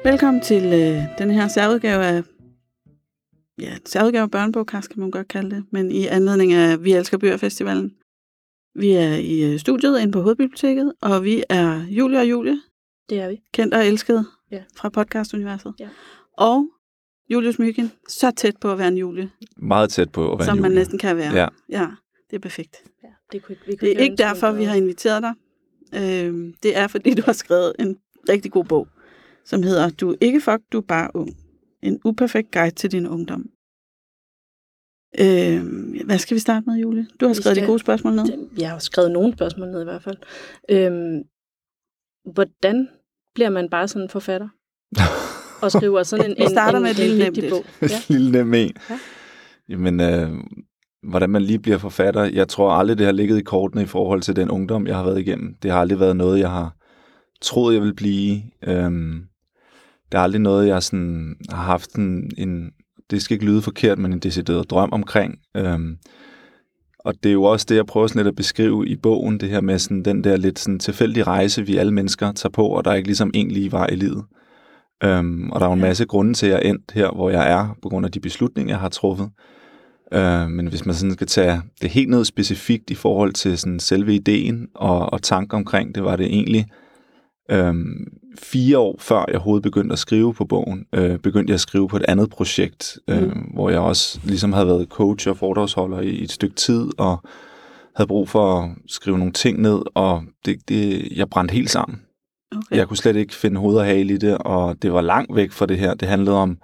[0.04, 2.22] Velkommen til øh, den her særudgave af
[3.60, 7.18] ja, særudgave af børnebogkast, kan man godt kalde det, men i anledning af Vi Elsker
[7.18, 7.94] Bøger Festivalen.
[8.74, 12.60] Vi er i øh, studiet inde på Hovedbiblioteket, og vi er Julie og Julie,
[13.08, 13.40] Det er vi.
[13.54, 14.62] kendt og elsket Ja.
[14.76, 15.74] fra podcastuniverset.
[15.80, 15.88] Ja.
[16.38, 16.68] Og
[17.30, 20.58] Julius Myggen, så tæt på at være en Julie, Meget tæt på at være som
[20.58, 20.78] en man Julie.
[20.80, 21.34] næsten kan være.
[21.34, 21.48] Ja.
[21.68, 21.86] ja
[22.30, 22.76] det er perfekt.
[23.02, 25.32] Ja, det, kunne, vi kunne Det er ikke derfor, noget vi har inviteret dig.
[25.94, 27.96] Øh, det er, fordi du har skrevet en
[28.28, 28.88] rigtig god bog,
[29.44, 31.36] som hedder Du er ikke fuck, du er bare ung.
[31.82, 33.50] En uperfekt guide til din ungdom.
[35.20, 35.62] Øh,
[36.06, 37.06] hvad skal vi starte med, Julie?
[37.20, 38.48] Du har Vi skrevet de skal- gode spørgsmål ned.
[38.58, 40.16] Jeg har skrevet nogle spørgsmål ned i hvert fald.
[40.70, 41.22] Øhm,
[42.32, 42.88] hvordan
[43.34, 44.48] bliver man bare sådan en forfatter?
[45.62, 47.64] Og skriver sådan en, Vi en, starter en, med et en lille vigtig nemt bog.
[47.82, 47.86] Ja.
[48.08, 48.72] Lille nem en.
[48.90, 48.98] Ja.
[49.68, 50.30] Jamen, øh,
[51.10, 52.22] hvordan man lige bliver forfatter.
[52.24, 55.04] Jeg tror aldrig, det har ligget i kortene i forhold til den ungdom, jeg har
[55.04, 55.54] været igennem.
[55.62, 56.76] Det har aldrig været noget, jeg har
[57.42, 58.42] troet, jeg vil blive.
[58.62, 59.22] Øhm,
[60.12, 62.70] det er aldrig noget, jeg sådan har haft en, en,
[63.10, 65.38] det skal ikke lyde forkert, men en decideret drøm omkring.
[65.56, 65.96] Øhm,
[66.98, 69.48] og det er jo også det, jeg prøver sådan lidt at beskrive i bogen, det
[69.48, 72.84] her med sådan den der lidt sådan tilfældige rejse, vi alle mennesker tager på, og
[72.84, 74.24] der er ikke ligesom en lige vej i livet.
[75.04, 77.30] Øhm, og der er jo en masse grunde til, at jeg er endt her, hvor
[77.30, 79.30] jeg er, på grund af de beslutninger, jeg har truffet.
[80.12, 83.80] Øh, men hvis man sådan skal tage det helt ned specifikt i forhold til sådan
[83.80, 86.66] selve ideen og, og tanker omkring det, var det egentlig
[87.50, 88.06] øhm,
[88.38, 91.88] fire år før jeg overhovedet begyndte at skrive på bogen, øh, begyndte jeg at skrive
[91.88, 93.40] på et andet projekt, øh, Mm.
[93.54, 97.22] hvor jeg også ligesom havde været coach og foredragsholder i, i et stykke tid, og
[97.96, 102.00] havde brug for at skrive nogle ting ned, og det, det, jeg brændte helt sammen.
[102.56, 102.76] Okay.
[102.76, 105.52] Jeg kunne slet ikke finde hoved og hale i det, og det var langt væk
[105.52, 105.94] fra det her.
[105.94, 106.58] Det handlede om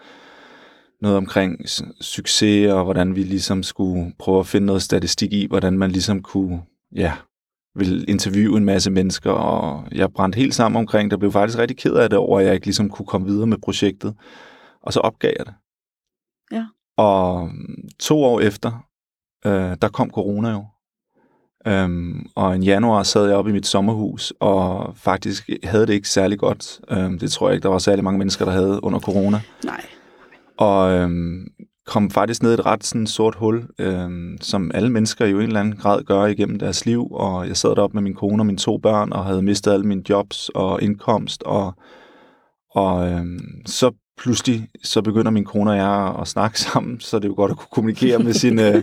[1.03, 1.59] noget omkring
[2.01, 6.23] succes, og hvordan vi ligesom skulle prøve at finde noget statistik i, hvordan man ligesom
[6.23, 6.61] kunne,
[6.97, 7.13] ja,
[7.75, 11.19] ville interviewe en masse mennesker, og jeg brændte helt sammen omkring det.
[11.19, 13.59] Blev faktisk rigtig ked af det over, at jeg ikke ligesom kunne komme videre med
[13.59, 14.15] projektet.
[14.83, 15.55] Og så opgav jeg det.
[16.53, 16.67] Ja.
[16.97, 17.51] Og
[17.99, 18.87] to år efter,
[19.47, 20.65] øh, der kom corona jo.
[21.67, 26.09] Øhm, og i januar sad jeg oppe i mit sommerhus, og faktisk havde det ikke
[26.09, 26.81] særlig godt.
[26.91, 29.41] Øhm, det tror jeg ikke, der var særlig mange mennesker, der havde under corona.
[29.65, 29.85] Nej.
[30.57, 31.47] Og øhm,
[31.89, 35.43] kom faktisk ned i et ret sådan sort hul, øhm, som alle mennesker jo i
[35.43, 37.07] en eller anden grad gør igennem deres liv.
[37.11, 39.87] Og jeg sad deroppe med min kone og mine to børn, og havde mistet alle
[39.87, 41.43] mine jobs og indkomst.
[41.43, 41.75] Og,
[42.71, 47.25] og øhm, så pludselig, så begynder min kone og jeg at snakke sammen, så det
[47.25, 48.63] er jo godt at kunne kommunikere med sine...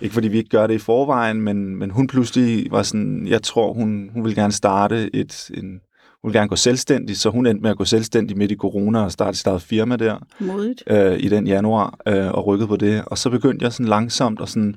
[0.00, 3.42] Ikke fordi vi ikke gør det i forvejen, men, men hun pludselig var sådan, jeg
[3.42, 5.80] tror, hun, hun ville gerne starte et, en,
[6.22, 9.04] hun ville gerne gå selvstændig, så hun endte med at gå selvstændig midt i corona
[9.04, 10.82] og starte sit eget firma der Modigt.
[10.86, 13.04] øh, i den januar øh, og rykkede på det.
[13.06, 14.76] Og så begyndte jeg sådan langsomt og sådan,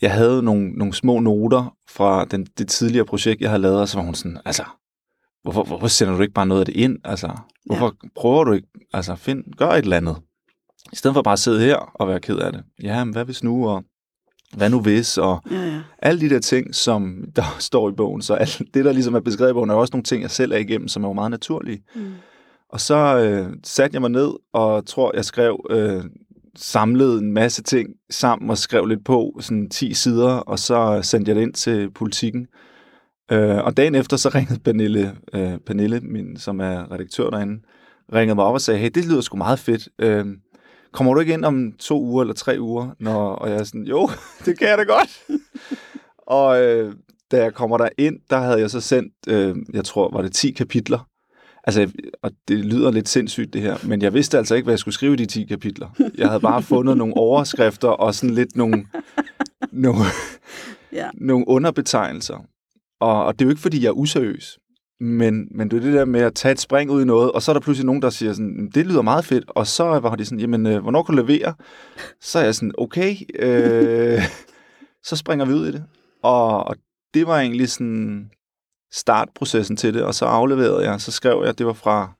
[0.00, 3.88] jeg havde nogle, nogle små noter fra den, det tidligere projekt, jeg havde lavet, og
[3.88, 4.64] så var hun sådan, altså,
[5.42, 6.98] hvorfor, hvorfor sender du ikke bare noget af det ind?
[7.04, 7.30] Altså,
[7.66, 8.08] hvorfor ja.
[8.16, 10.16] prøver du ikke, altså, find, gør et eller andet.
[10.92, 12.62] I stedet for bare at sidde her og være ked af det.
[12.82, 13.84] Ja, men hvad hvis nu, og
[14.56, 15.80] hvad nu hvis, og Ja, ja.
[15.98, 19.20] alle de der ting, som der står i bogen, så alt det, der ligesom er
[19.20, 21.30] beskrevet i bogen, er også nogle ting, jeg selv er igennem, som er jo meget
[21.30, 21.82] naturlige.
[21.94, 22.12] Mm.
[22.68, 26.04] Og så øh, satte jeg mig ned og tror, jeg skrev, øh,
[26.56, 31.28] samlede en masse ting sammen og skrev lidt på, sådan 10 sider, og så sendte
[31.28, 32.46] jeg det ind til politikken.
[33.32, 37.62] Øh, og dagen efter, så ringede Pernille, øh, Pernille min, som er redaktør derinde,
[38.12, 39.88] ringede mig op og sagde, hey, det lyder sgu meget fedt.
[39.98, 40.26] Øh,
[40.96, 42.90] kommer du ikke ind om to uger eller tre uger?
[42.98, 44.10] Når, og jeg er sådan, jo,
[44.44, 45.22] det kan jeg da godt.
[46.38, 46.94] og øh,
[47.30, 50.32] da jeg kommer der ind, der havde jeg så sendt, øh, jeg tror, var det
[50.32, 51.08] 10 kapitler,
[51.66, 51.90] Altså,
[52.22, 54.94] og det lyder lidt sindssygt det her, men jeg vidste altså ikke, hvad jeg skulle
[54.94, 55.88] skrive i de 10 kapitler.
[56.18, 58.86] Jeg havde bare fundet nogle overskrifter og sådan lidt nogle,
[59.72, 59.98] nogle,
[60.92, 61.08] Ja.
[61.14, 62.44] nogle underbetegnelser.
[63.00, 64.58] Og, og det er jo ikke, fordi jeg er useriøs.
[65.00, 67.42] Men, men det er det der med at tage et spring ud i noget, og
[67.42, 70.14] så er der pludselig nogen, der siger sådan, det lyder meget fedt, og så var
[70.16, 71.54] de sådan, jamen, øh, hvornår kan du levere?
[72.20, 74.22] Så er jeg sådan, okay, øh,
[75.02, 75.84] så springer vi ud i det.
[76.22, 76.76] Og, og
[77.14, 78.30] det var egentlig sådan
[78.92, 82.12] startprocessen til det, og så afleverede jeg, så skrev jeg, det var fra,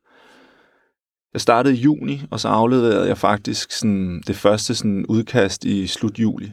[1.32, 5.86] jeg startede i juni, og så afleverede jeg faktisk sådan, det første sådan udkast i
[5.86, 6.52] slut juli.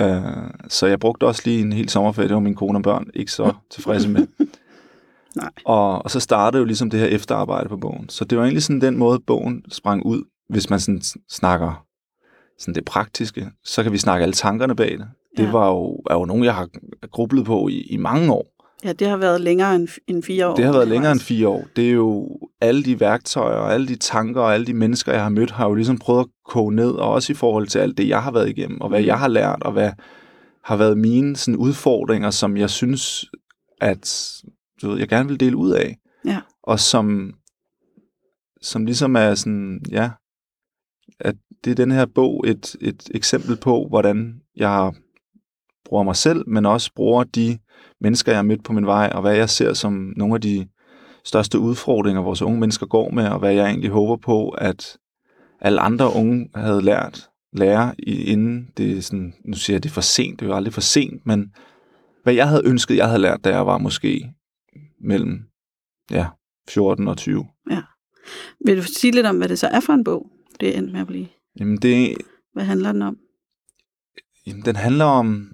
[0.00, 3.10] Uh, så jeg brugte også lige en hel sommerferie, det var min kone og børn
[3.14, 4.26] ikke så tilfredse med.
[5.42, 5.50] Nej.
[5.64, 8.08] Og, og så startede jo ligesom det her efterarbejde på bogen.
[8.08, 10.22] Så det var egentlig sådan den måde, bogen sprang ud.
[10.50, 11.84] Hvis man sådan snakker
[12.58, 15.06] sådan det praktiske, så kan vi snakke alle tankerne bag det.
[15.36, 15.50] Det Ja.
[15.50, 16.68] var jo, er jo nogen, jeg har
[17.10, 18.46] grublet på i, i mange år.
[18.84, 20.54] Ja, det har været længere end, end fire år.
[20.54, 21.64] Det har været længere end fire år.
[21.76, 25.22] Det er jo alle de værktøjer, og alle de tanker og alle de mennesker, jeg
[25.22, 27.98] har mødt, har jo ligesom prøvet at koge ned, og også i forhold til alt
[27.98, 29.90] det, jeg har været igennem, og hvad jeg har lært, og hvad
[30.64, 33.24] har været mine sådan, udfordringer, som jeg synes,
[33.80, 34.32] at
[34.82, 35.98] du ved, jeg gerne vil dele ud af.
[36.24, 36.40] Ja.
[36.62, 37.34] Og som,
[38.62, 40.10] som ligesom er sådan, ja,
[41.20, 41.34] at
[41.64, 44.92] det er den her bog et, et eksempel på, hvordan jeg
[45.84, 47.58] bruger mig selv, men også bruger de
[48.00, 50.68] mennesker, jeg har mødt på min vej, og hvad jeg ser som nogle af de
[51.24, 54.98] største udfordringer, vores unge mennesker går med, og hvad jeg egentlig håber på, at
[55.60, 59.94] alle andre unge havde lært, lære inden det er sådan, nu siger jeg, det er
[59.94, 61.52] for sent, det er jo aldrig for sent, men
[62.22, 64.32] hvad jeg havde ønsket, jeg havde lært, da jeg var måske
[65.00, 65.42] mellem
[66.10, 66.26] ja,
[66.68, 67.46] 14 og 20.
[68.66, 70.30] Vil du sige lidt om, hvad det så er for en bog,
[70.60, 71.26] det er endt med at blive?
[71.60, 72.16] Jamen, det,
[72.52, 73.16] Hvad handler den om?
[74.46, 75.52] jamen den handler om...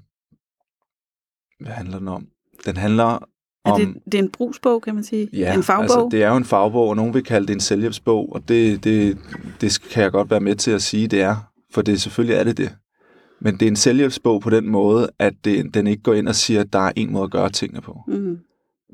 [1.60, 2.26] Hvad handler den om?
[2.66, 3.18] Den handler Er
[3.64, 3.80] om...
[3.80, 5.28] det, det er en brugsbog, kan man sige?
[5.32, 5.82] Ja, en fagbog?
[5.82, 8.84] altså det er jo en fagbog, og nogen vil kalde det en selvhjælpsbog, og det,
[8.84, 9.18] det,
[9.60, 11.36] det kan jeg godt være med til at sige, det er.
[11.72, 12.76] For det selvfølgelig er det det.
[13.40, 16.34] Men det er en selvhjælpsbog på den måde, at det, den ikke går ind og
[16.34, 18.00] siger, at der er en måde at gøre tingene på.
[18.08, 18.38] Mm.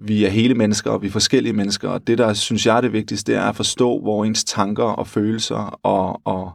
[0.03, 2.81] Vi er hele mennesker, og vi er forskellige mennesker, og det, der synes jeg er
[2.81, 6.53] det vigtigste, det er at forstå, hvor ens tanker og følelser og, og,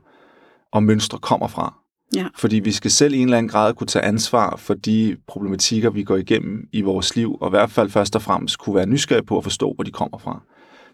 [0.72, 1.74] og mønstre kommer fra.
[2.16, 2.28] Ja.
[2.38, 5.90] Fordi vi skal selv i en eller anden grad kunne tage ansvar for de problematikker,
[5.90, 8.86] vi går igennem i vores liv, og i hvert fald først og fremmest kunne være
[8.86, 10.42] nysgerrig på at forstå, hvor de kommer fra.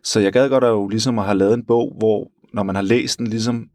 [0.04, 2.76] Så jeg gad godt at jo ligesom at have lavet en bog, hvor når man
[2.76, 3.68] har læst den, ligesom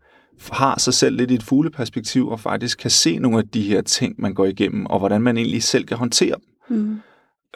[0.51, 3.81] har sig selv lidt i et fugleperspektiv, og faktisk kan se nogle af de her
[3.81, 7.01] ting, man går igennem, og hvordan man egentlig selv kan håndtere dem Mm.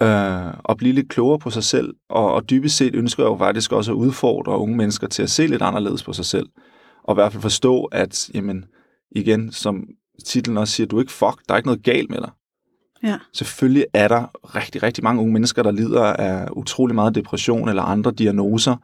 [0.03, 1.95] Øh, og blive lidt klogere på sig selv.
[2.11, 5.31] Og, og dybest set ønsker jeg jo faktisk også at udfordre unge mennesker til at
[5.31, 6.47] se lidt anderledes på sig selv.
[7.05, 8.65] Og i hvert fald forstå, at jamen,
[9.11, 9.85] igen, som
[10.27, 12.31] titlen også siger, du er ikke fuck, der er ikke noget galt med dig.
[13.03, 13.19] Ja.
[13.33, 17.83] Selvfølgelig er der rigtig, rigtig mange unge mennesker, der lider af utrolig meget depression eller
[17.83, 18.77] andre diagnoser.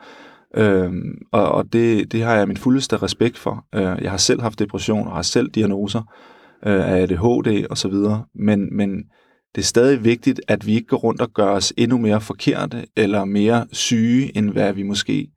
[0.55, 3.67] Øhm, og og det, det har jeg min fuldeste respekt for.
[3.75, 6.03] Øh, jeg har selv haft depression og har selv diagnoser
[6.67, 8.25] øh, af ADHD og så videre.
[8.35, 9.05] Men, men
[9.57, 12.87] det er stadig vigtigt, at vi ikke går rundt og gør os endnu mere forkerte
[12.97, 15.29] eller mere syge, end hvad vi måske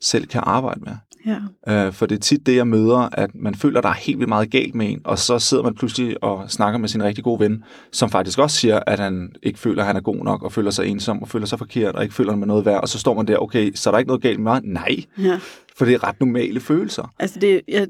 [0.00, 0.92] selv kan arbejde med.
[1.26, 1.86] Ja.
[1.86, 4.28] Øh, for det er tit det, jeg møder, at man føler, der er helt vildt
[4.28, 7.40] meget galt med en, og så sidder man pludselig og snakker med sin rigtig gode
[7.40, 10.52] ven, som faktisk også siger, at han ikke føler, at han er god nok, og
[10.52, 12.80] føler sig ensom, og føler sig forkert, og ikke føler, at man er noget værd,
[12.80, 14.60] og så står man der, okay, så er der ikke noget galt med mig?
[14.64, 15.40] Nej, ja.
[15.76, 17.12] for det er ret normale følelser.
[17.18, 17.86] Altså, det, ja,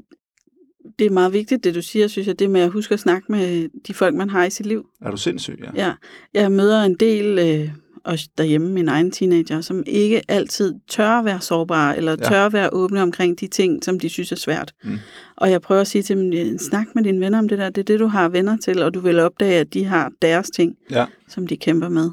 [0.99, 3.31] det er meget vigtigt, det du siger, synes jeg, det med at huske at snakke
[3.31, 4.85] med de folk, man har i sit liv.
[5.01, 5.59] Er du sindssyg?
[5.63, 5.71] Ja.
[5.75, 5.93] Ja,
[6.33, 7.71] jeg møder en del, øh,
[8.03, 12.15] også derhjemme, mine egne teenager, som ikke altid tør at være sårbare, eller Ja.
[12.29, 14.73] tør at være åbne omkring de ting, som de synes er svært.
[14.83, 14.97] Mm.
[15.37, 17.69] Og jeg prøver at sige til dem, "Ja, snak med dine venner om det der,
[17.69, 20.49] det er det, du har venner til, og du vil opdage, at de har deres
[20.49, 21.05] ting, Ja.
[21.27, 22.11] som de kæmper med.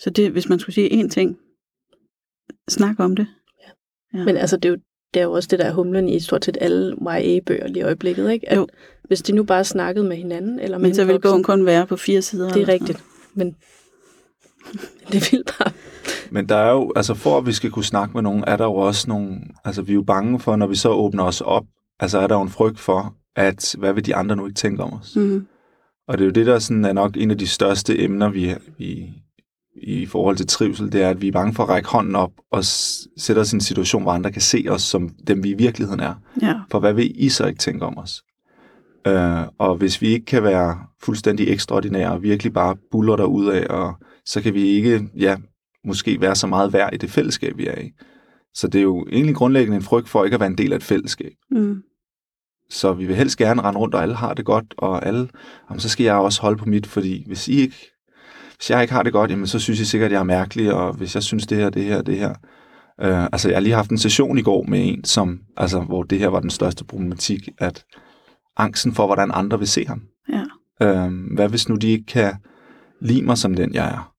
[0.00, 1.36] Så det, hvis man skulle sige én ting,
[2.68, 3.26] snak om det.
[4.14, 4.24] Ja.
[4.24, 4.78] Men altså, det er, jo,
[5.14, 7.82] det er jo også det, der er humlen i stort set alle YA-bøger lige i
[7.82, 8.50] øjeblikket, ikke?
[8.50, 8.66] At Jo.
[9.02, 11.42] Hvis de nu bare snakkede med hinanden, eller med Men så en vil voksen, bogen
[11.42, 12.52] kun være på fire sider.
[12.52, 13.04] Det er rigtigt.
[13.34, 13.56] Men
[15.12, 15.72] det vil bare...
[16.30, 18.64] Men der er jo, altså for at vi skal kunne snakke med nogen, er der
[18.64, 21.64] jo også nogle, altså vi er jo bange for, når vi så åbner os op,
[22.00, 24.82] altså er der jo en frygt for, at hvad vil de andre nu ikke tænke
[24.82, 25.16] om os?
[25.16, 25.46] Mhm.
[26.08, 28.54] Og det er jo det, der sådan er nok en af de største emner, vi,
[28.78, 29.08] vi
[29.76, 32.32] i forhold til trivsel, det er, at vi er bange for at række hånden op
[32.50, 32.64] og
[33.16, 36.00] sætte os i en situation, hvor andre kan se os som dem, vi i virkeligheden
[36.00, 36.14] er.
[36.42, 36.54] Ja.
[36.70, 38.22] For hvad vil I så ikke tænke om os?
[39.06, 43.66] Øh, og hvis vi ikke kan være fuldstændig ekstraordinære og virkelig bare buller der af,
[43.74, 43.94] og
[44.26, 45.36] så kan vi ikke, ja,
[45.84, 47.90] måske være så meget værd i det fællesskab, vi er i.
[48.54, 50.76] Så det er jo egentlig grundlæggende en frygt for ikke at være en del af
[50.76, 51.32] et fællesskab.
[51.50, 51.82] Mm.
[52.70, 55.28] Så vi vil helst gerne rende rundt, og alle har det godt, og alle,
[55.70, 57.90] jamen, så skal jeg også holde på mit, fordi hvis I ikke,
[58.62, 60.72] hvis jeg ikke har det godt, jamen, så synes I sikkert, at jeg er mærkelig,
[60.72, 62.34] og hvis jeg synes det her, det her, det her,
[63.02, 66.02] Uh, altså, jeg har lige haft en session i går med en, som, altså, hvor
[66.02, 67.84] det her var den største problematik, at
[68.56, 70.02] angsten for, hvordan andre vil se ham.
[70.28, 70.42] Ja.
[71.06, 72.34] Uh, hvad hvis nu de ikke kan
[73.00, 74.12] lide mig som den, jeg er?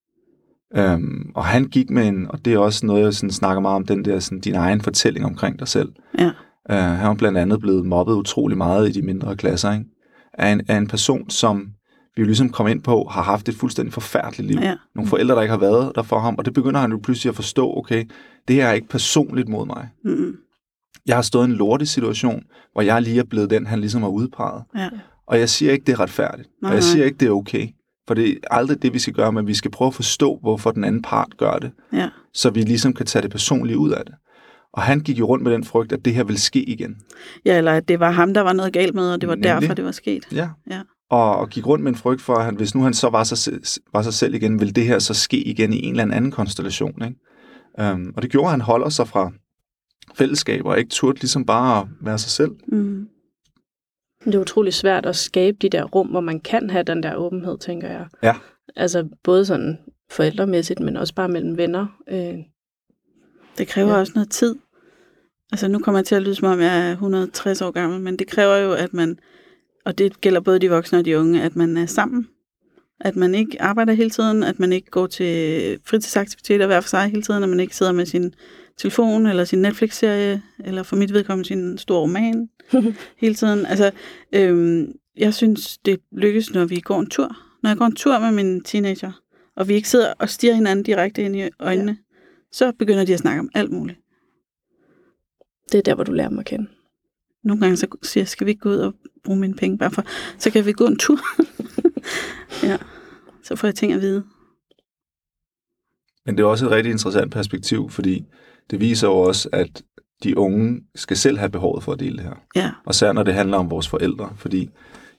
[0.96, 3.76] Um, og han gik med en, og det er også noget, jeg sådan snakker meget
[3.76, 5.90] om, den der sådan, din egen fortælling omkring dig selv.
[6.20, 6.32] Ja.
[6.70, 9.86] Uh, han var blandt andet blevet mobbet utrolig meget i de mindre klasser, ikke?
[10.34, 11.68] Af, en, af en person, som
[12.16, 14.60] vi jo ligesom kom ind på, har haft et fuldstændig forfærdeligt liv.
[14.62, 14.76] Ja.
[14.96, 17.30] Nogle forældre, der ikke har været der for ham, og det begynder han jo pludselig
[17.30, 18.06] at forstå, okay,
[18.48, 19.90] det her er ikke personligt mod mig.
[20.06, 20.36] Mm.
[21.06, 22.44] Jeg har stået i en lortig situation,
[22.74, 24.64] hvor jeg lige er blevet den, han ligesom har udpeget.
[24.78, 24.90] Ja.
[25.28, 26.50] Og jeg siger ikke, det er retfærdigt.
[26.62, 27.68] Nej, og jeg siger ikke, det er okay.
[28.08, 30.72] For det er aldrig det, vi skal gøre, men vi skal prøve at forstå, hvorfor
[30.72, 32.10] den anden part gør det, Ja.
[32.34, 34.16] så vi ligesom kan tage det personlige ud af det.
[34.74, 36.96] Og han gik jo rundt med den frygt, at det her vil ske igen.
[37.46, 39.50] ja, eller at det var ham, der var noget galt med, og det var Nemlig.
[39.50, 40.24] derfor, det var sket.
[40.32, 40.50] Ja.
[40.72, 40.80] Ja.
[41.14, 43.24] Og, og gik rundt med en frygt for, at han, hvis nu han så var
[43.24, 43.62] sig,
[43.94, 47.04] var sig selv igen, vil det her så ske igen i en eller anden konstellation.
[47.04, 47.92] Ikke?
[47.94, 49.32] Um, og det gjorde, at han holder sig fra
[50.16, 52.52] fællesskaber, og ikke turde ligesom bare at være sig selv.
[52.68, 53.08] Mm.
[54.26, 57.16] Det er utrolig svært at skabe de der rum, hvor man kan have den der
[57.16, 58.06] åbenhed, tænker jeg.
[58.24, 58.36] Ja.
[58.76, 59.78] Altså både sådan
[60.12, 61.86] forældremæssigt, men også bare mellem venner.
[62.10, 62.38] Øh,
[63.58, 63.92] Det kræver.
[63.94, 64.00] Ja.
[64.00, 64.56] også noget tid.
[65.52, 68.20] Altså nu kommer jeg til at lyde som om, jeg er 160 år gammel, men
[68.20, 69.20] det kræver jo, at man,
[69.86, 72.28] og det gælder både de voksne og de unge, at man er sammen.
[73.00, 77.10] At man ikke arbejder hele tiden, at man ikke går til fritidsaktiviteter hver for sig
[77.10, 78.34] hele tiden, at man ikke sidder med sin
[78.78, 82.50] telefon eller sin Netflix-serie, eller for mit vedkommende sin store roman
[83.22, 83.66] hele tiden.
[83.66, 83.92] Altså,
[84.34, 87.38] øhm, jeg synes, det lykkes, når vi går en tur.
[87.64, 89.12] Når jeg går en tur med mine teenager,
[89.56, 91.98] og vi ikke sidder og stiger hinanden direkte ind i øjnene, ja.
[92.52, 94.00] så begynder de at snakke om alt muligt.
[95.72, 96.68] det er der, hvor du lærer dem at kende.
[97.44, 99.92] Nogle gange så siger jeg, skal vi ikke gå ud og bruge mine penge bare
[99.92, 100.04] for,
[100.38, 101.20] så kan vi gå en tur.
[102.70, 102.78] ja,
[103.44, 104.24] så får jeg ting at vide.
[106.26, 108.26] Men det er også et rigtig interessant perspektiv, fordi
[108.70, 109.84] det viser jo også, at
[110.24, 112.36] de unge skal selv have behovet for at dele det her.
[112.56, 114.34] Ja, Og særligt når det handler om vores forældre.
[114.38, 114.70] Fordi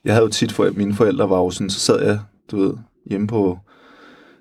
[0.05, 2.19] jeg havde jo tit, for mine forældre var jo sådan, så sad jeg,
[2.51, 2.73] du ved,
[3.09, 3.59] hjemme på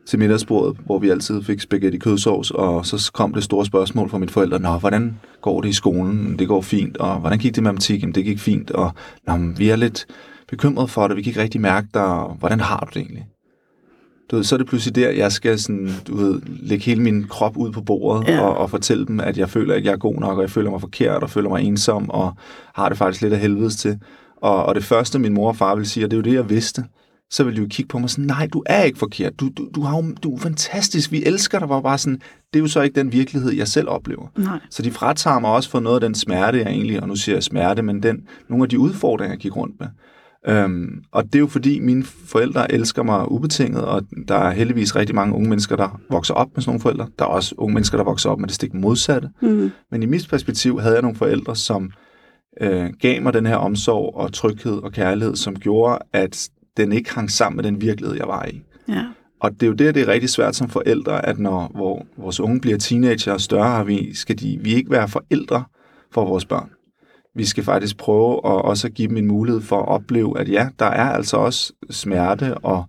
[0.07, 4.19] til middagsbordet, hvor vi altid fik spaghetti kødsovs, og så kom det store spørgsmål fra
[4.19, 6.39] mine forældre, Nå, hvordan går det i skolen?
[6.39, 8.01] Det går fint, og hvordan gik det med matematik?
[8.01, 8.93] Jamen, det gik fint, og
[9.27, 10.07] Nå, vi er lidt
[10.49, 13.27] bekymrede for det, vi kan ikke rigtig mærke dig, og hvordan har du det egentlig?
[14.31, 17.25] Du ved, så er det pludselig der, jeg skal sådan, du ved, lægge hele min
[17.25, 18.41] krop ud på bordet ja.
[18.41, 20.71] og, og fortælle dem, at jeg føler, at jeg er god nok, og jeg føler
[20.71, 22.35] mig forkert, og føler mig ensom, og
[22.75, 23.99] har det faktisk lidt af helvedes til.
[24.37, 26.35] Og, og det første, min mor og far ville sige, og det er jo det,
[26.35, 26.85] jeg vidste,
[27.35, 29.69] så ville de jo kigge på mig sådan, nej, du er ikke forkert, du, du,
[29.75, 32.21] du, har jo, du er fantastisk, vi elsker dig, var bare sådan,
[32.53, 34.27] det er jo så ikke den virkelighed, jeg selv oplever.
[34.37, 34.59] nej.
[34.71, 37.37] Så de fratager mig også for noget af den smerte, jeg egentlig, og nu siger
[37.37, 39.89] jeg smerte, men den, nogle af de udfordringer, jeg gik rundt med.
[40.49, 44.97] Øhm, og det er jo fordi, mine forældre elsker mig ubetinget, og der er heldigvis
[44.97, 47.09] rigtig mange unge mennesker, der vokser op med sådan nogle forældre.
[47.19, 49.29] Der er også unge mennesker, der vokser op med det stik modsatte.
[49.43, 49.71] Mm.
[49.91, 51.91] Men i mit perspektiv havde jeg nogle forældre, som
[52.61, 57.15] øh, gav mig den her omsorg og tryghed og kærlighed, som gjorde, at den ikke
[57.15, 58.63] hang sammen med den virkelighed, jeg var i.
[58.89, 59.05] Ja,
[59.41, 62.41] Og det er jo det, det er rigtig svært som forældre, at når hvor vores
[62.41, 65.65] unge bliver teenager og større, vi, skal de, vi ikke være forældre
[66.13, 66.71] for vores børn.
[67.37, 70.69] Vi skal faktisk prøve at også give dem en mulighed for at opleve, at ja,
[70.79, 72.85] der er altså også smerte og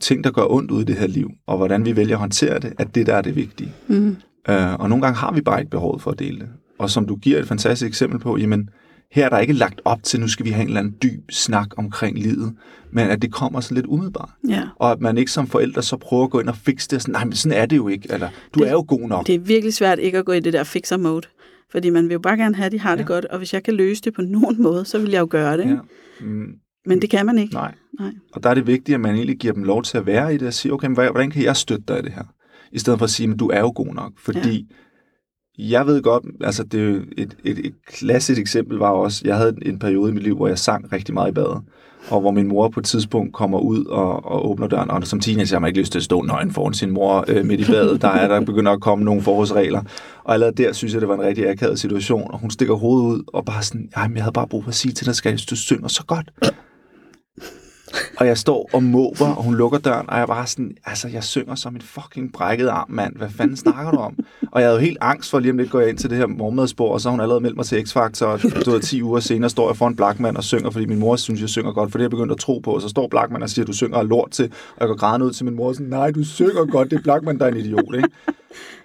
[0.00, 2.58] ting, der gør ondt ud i det her liv, og hvordan vi vælger at håndtere
[2.58, 3.72] det, at det der er det vigtige.
[3.88, 4.16] mm.
[4.48, 6.48] Øh, og nogle gange har vi bare ikke behovet for at dele det.
[6.78, 8.68] Og som du giver et fantastisk eksempel på, jamen,
[9.14, 11.30] her er der ikke lagt op til, nu skal vi have en eller anden dyb
[11.30, 12.54] snak omkring livet,
[12.92, 14.30] men at det kommer så lidt umiddelbart.
[14.48, 14.62] ja.
[14.76, 17.02] Og at man ikke som forældre så prøver at gå ind og fikse det, og
[17.02, 19.26] sådan, nej, men sådan er det jo ikke, eller du Det- er jo god nok.
[19.26, 21.26] Det er virkelig svært ikke at gå i det der fixer mode.
[21.70, 22.96] Fordi man vil jo bare gerne have, at de har ja.
[22.96, 23.06] det Ja.
[23.06, 25.56] godt, og hvis jeg kan løse det på nogen måde, så vil jeg jo gøre
[25.56, 25.64] det.
[25.70, 25.76] Ja.
[26.20, 26.46] Mm,
[26.86, 27.54] Men det kan man ikke.
[27.54, 27.74] nej.
[28.00, 28.12] Nej.
[28.32, 30.38] Og der er det vigtigt, at man egentlig giver dem lov til at være i
[30.38, 32.24] det, og sige, okay, men hvordan kan jeg støtte dig i det her?
[32.72, 34.12] I stedet for at sige, men du er jo god nok.
[34.18, 34.66] Fordi
[35.58, 39.54] jeg ved godt, altså det er et, et, et klassisk eksempel var også, jeg havde
[39.62, 41.60] en periode i mit liv, hvor jeg sang rigtig meget i badet.
[42.10, 45.20] Og hvor min mor på et tidspunkt kommer ud og, og åbner døren, og som
[45.20, 47.64] teenager har man ikke lyst til at stå nøgen foran sin mor øh, midt i
[47.64, 48.02] badet.
[48.02, 49.82] Der er der begynder at komme nogle forholdsregler.
[50.24, 52.30] Og allerede der synes jeg, det var en rigtig akavet situation.
[52.30, 54.74] Og hun stikker hovedet ud og bare sådan, jamen jeg havde bare brug for at
[54.74, 56.30] sige til dig, skal du synger så godt.
[58.16, 61.24] Og jeg står og måber, og hun lukker døren, og jeg bare sådan, altså, jeg
[61.24, 63.16] synger som en fucking brækket arm, mand.
[63.16, 64.16] Hvad fanden snakker du om?
[64.52, 66.18] Og jeg havde jo helt angst for, lige om lidt går jeg ind til det
[66.18, 69.02] her morgenmadsbord, og så har hun allerede meldt mig til X-Factor, og du ved, 10
[69.02, 71.90] uger senere står jeg foran Blackman og synger, fordi min mor synes, jeg synger godt,
[71.90, 73.72] for det er jeg begyndt at tro på, og så står Blackman og siger, du
[73.72, 76.24] synger lort til, og jeg går grædende ud til min mor og sådan, nej, du
[76.24, 78.08] synger godt, det er Blackman, der er en idiot, ikke?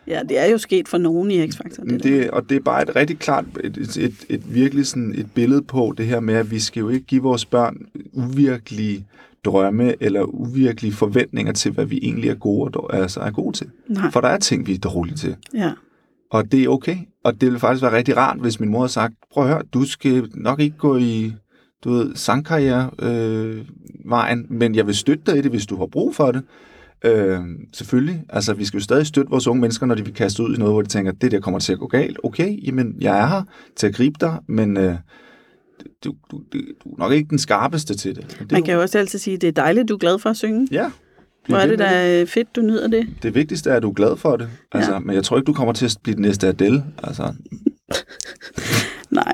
[0.09, 1.83] Ja, det er jo sket for nogen i X-Factor.
[1.83, 5.13] Det det og det er bare et rigtig klart, et, et, et, et virkelig sådan
[5.17, 7.77] et billede på det her med, at vi skal jo ikke give vores børn
[8.13, 9.05] uvirkelige
[9.45, 13.67] drømme eller uvirkelige forventninger til, hvad vi egentlig er gode, altså er gode til.
[13.87, 15.35] Nej, For der er ting, vi er dårlige til.
[15.53, 15.71] ja.
[16.31, 16.97] Og det er okay.
[17.23, 19.61] Og det ville faktisk være rigtig rart, hvis min mor havde sagt, prøv at høre,
[19.73, 21.33] du skal nok ikke gå i
[21.83, 26.15] du ved, sangkarriere-vejen, øh, men jeg vil støtte dig i det, hvis du har brug
[26.15, 26.43] for det.
[27.05, 27.39] Øh,
[27.73, 28.23] selvfølgelig.
[28.29, 30.59] Altså, vi skal jo stadig støtte vores unge mennesker, når de vil kaste ud i
[30.59, 32.17] noget, hvor de tænker, det der kommer til at gå galt.
[32.23, 33.43] Okay, jamen, jeg er her
[33.75, 34.95] til at gribe dig, men øh,
[36.03, 38.37] du, du, du, du er nok ikke den skarpeste til det.
[38.39, 40.37] det Man kan jo også altid sige, det er dejligt, du er glad for at
[40.37, 40.67] synge.
[40.71, 40.91] Ja.
[41.47, 43.07] Hvor er det da fedt, du nyder det.
[43.23, 44.49] Det vigtigste er, at du er glad for det.
[44.71, 44.99] Altså, Ja.
[44.99, 46.83] Men jeg tror ikke, du kommer til at blive den næste Adele.
[47.03, 47.33] Altså,
[49.11, 49.33] Nej,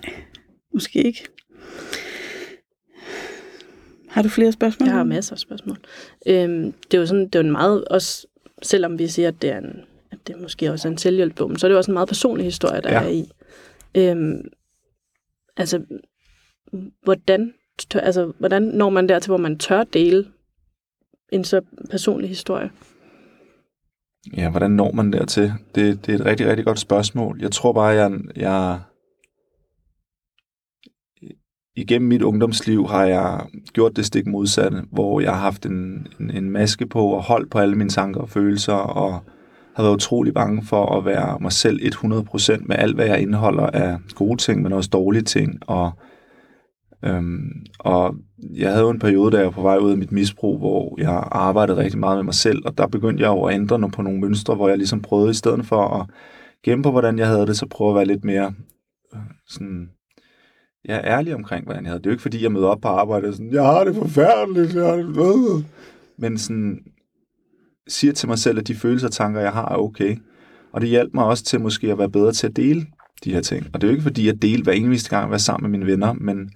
[0.73, 1.25] måske ikke.
[4.15, 4.87] Har du flere spørgsmål?
[4.87, 5.77] Jeg har masser af spørgsmål.
[6.25, 8.27] Øhm, det er jo sådan, det er jo en meget, også
[8.61, 9.81] selvom vi siger, at det er en,
[10.11, 12.07] at det måske også er en selvhjælpsbog, men så er det jo også en meget
[12.07, 13.03] personlig historie, der ja.
[13.03, 13.31] er i.
[13.95, 14.41] Øhm,
[15.57, 15.81] altså,
[17.03, 17.53] hvordan,
[17.89, 20.27] tør, altså, hvordan når man dertil, hvor man tør dele
[21.31, 22.71] en så personlig historie?
[24.37, 25.53] ja, hvordan når man dertil?
[25.75, 27.37] Det, det er et rigtig, rigtig godt spørgsmål.
[27.41, 28.79] Jeg tror bare, jeg, jeg
[31.75, 33.41] igennem mit ungdomsliv har jeg
[33.73, 37.51] gjort det stik modsatte, hvor jeg har haft en, en, en maske på og holdt
[37.51, 39.19] på alle mine tanker og følelser, og
[39.75, 43.67] har været utrolig bange for at være mig selv 100% med alt, hvad jeg indeholder
[43.67, 45.59] af gode ting, men også dårlige ting.
[45.61, 45.91] Og,
[47.05, 48.15] øhm, og
[48.55, 50.95] jeg havde jo en periode, da jeg var på vej ud af mit misbrug, hvor
[50.99, 53.93] jeg arbejdede rigtig meget med mig selv, og der begyndte jeg jo at ændre nogle-
[53.93, 56.07] på nogle mønstre, hvor jeg ligesom prøvede, i stedet for at
[56.63, 58.53] gemme på, hvordan jeg havde det, så prøve at være lidt mere
[59.15, 59.89] øh, sådan
[60.85, 62.03] jeg er ærlig omkring, hvordan jeg havde det.
[62.03, 63.95] Det er jo ikke, fordi jeg møder op på arbejde og sådan, jeg har det
[63.95, 65.63] forfærdeligt, jeg har det øh."
[66.17, 66.83] Men sådan,
[67.87, 70.17] siger til mig selv, at de følelser og tanker, jeg har, er okay.
[70.73, 72.85] Og det hjalp mig også til måske at være bedre til at dele
[73.23, 73.65] de her ting.
[73.73, 75.79] Og det er jo ikke, fordi jeg deler hver eneste gang at være sammen med
[75.79, 76.49] mine venner, men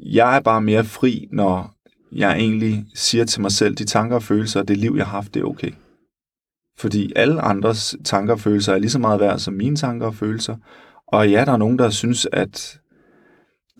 [0.00, 1.74] jeg er bare mere fri, når
[2.12, 5.16] jeg egentlig siger til mig selv, de tanker og følelser og det liv, jeg har
[5.16, 5.70] haft, det er okay.
[6.78, 10.14] Fordi alle andres tanker og følelser er lige så meget værd som mine tanker og
[10.14, 10.56] følelser.
[11.08, 12.80] Og ja, der er nogen, der synes, at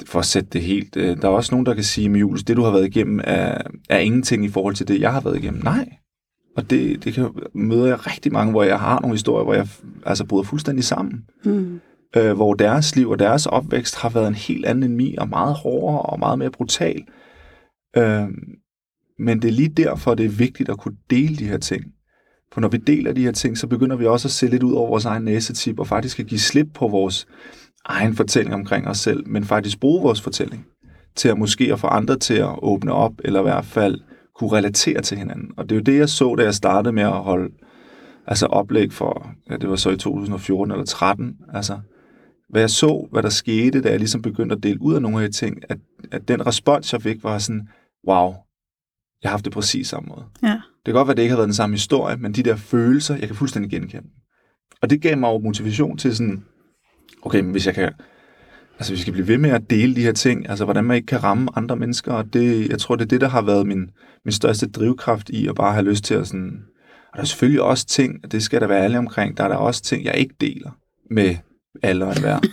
[0.07, 2.57] for at sætte det helt, øh, der er også nogen, der kan sige, Jules, det
[2.57, 5.65] du har været igennem er, er ingenting i forhold til det, jeg har været igennem.
[5.65, 5.89] Nej.
[6.57, 9.69] Og det, det kan, møder jeg rigtig mange, hvor jeg har nogle historier, hvor jeg
[10.07, 11.25] altså bryder fuldstændig sammen.
[11.45, 11.81] Hmm.
[12.17, 15.29] Øh, hvor deres liv og deres opvækst har været en helt anden end min, og
[15.29, 17.05] meget hårdere og meget mere brutal.
[17.97, 18.29] Øh,
[19.19, 21.85] men det er lige derfor, det er vigtigt at kunne dele de her ting.
[22.53, 24.73] For når vi deler de her ting, så begynder vi også at se lidt ud
[24.73, 27.27] over vores egen næsetip, og faktisk at give slip på vores
[27.85, 30.67] egen fortælling omkring os selv, men faktisk bruge vores fortælling
[31.15, 34.01] til at måske at få andre til at åbne op, eller i hvert fald
[34.35, 35.51] kunne relatere til hinanden.
[35.57, 37.55] Og det er jo det, jeg så, da jeg startede med at holde
[38.27, 41.81] altså oplæg for, ja, det var så i 2014 eller 13, altså
[42.49, 45.23] hvad jeg så, hvad der skete, da jeg ligesom begyndte at dele ud af nogle
[45.23, 45.79] af de ting, at,
[46.13, 47.69] at den respons, jeg fik, var sådan,
[48.09, 48.35] wow,
[49.23, 50.25] jeg har haft det præcis samme måde.
[50.43, 50.49] Ja.
[50.53, 52.57] Det kan godt være, at det ikke har været den samme historie, men de der
[52.57, 54.09] følelser, jeg kan fuldstændig genkende.
[54.83, 56.45] Og det gav mig jo motivation til sådan,
[57.23, 57.93] okay, men hvis jeg kan,
[58.79, 61.07] altså vi skal blive ved med at dele de her ting, altså hvordan man ikke
[61.07, 63.91] kan ramme andre mennesker, og det, jeg tror, det er det, der har været min,
[64.25, 66.63] min største drivkraft i at bare have lyst til at sådan,
[67.11, 69.49] og der er selvfølgelig også ting, og det skal der være alle omkring, der er
[69.49, 70.71] der også ting, jeg ikke deler
[71.11, 71.37] med
[71.83, 72.39] alle og enhver.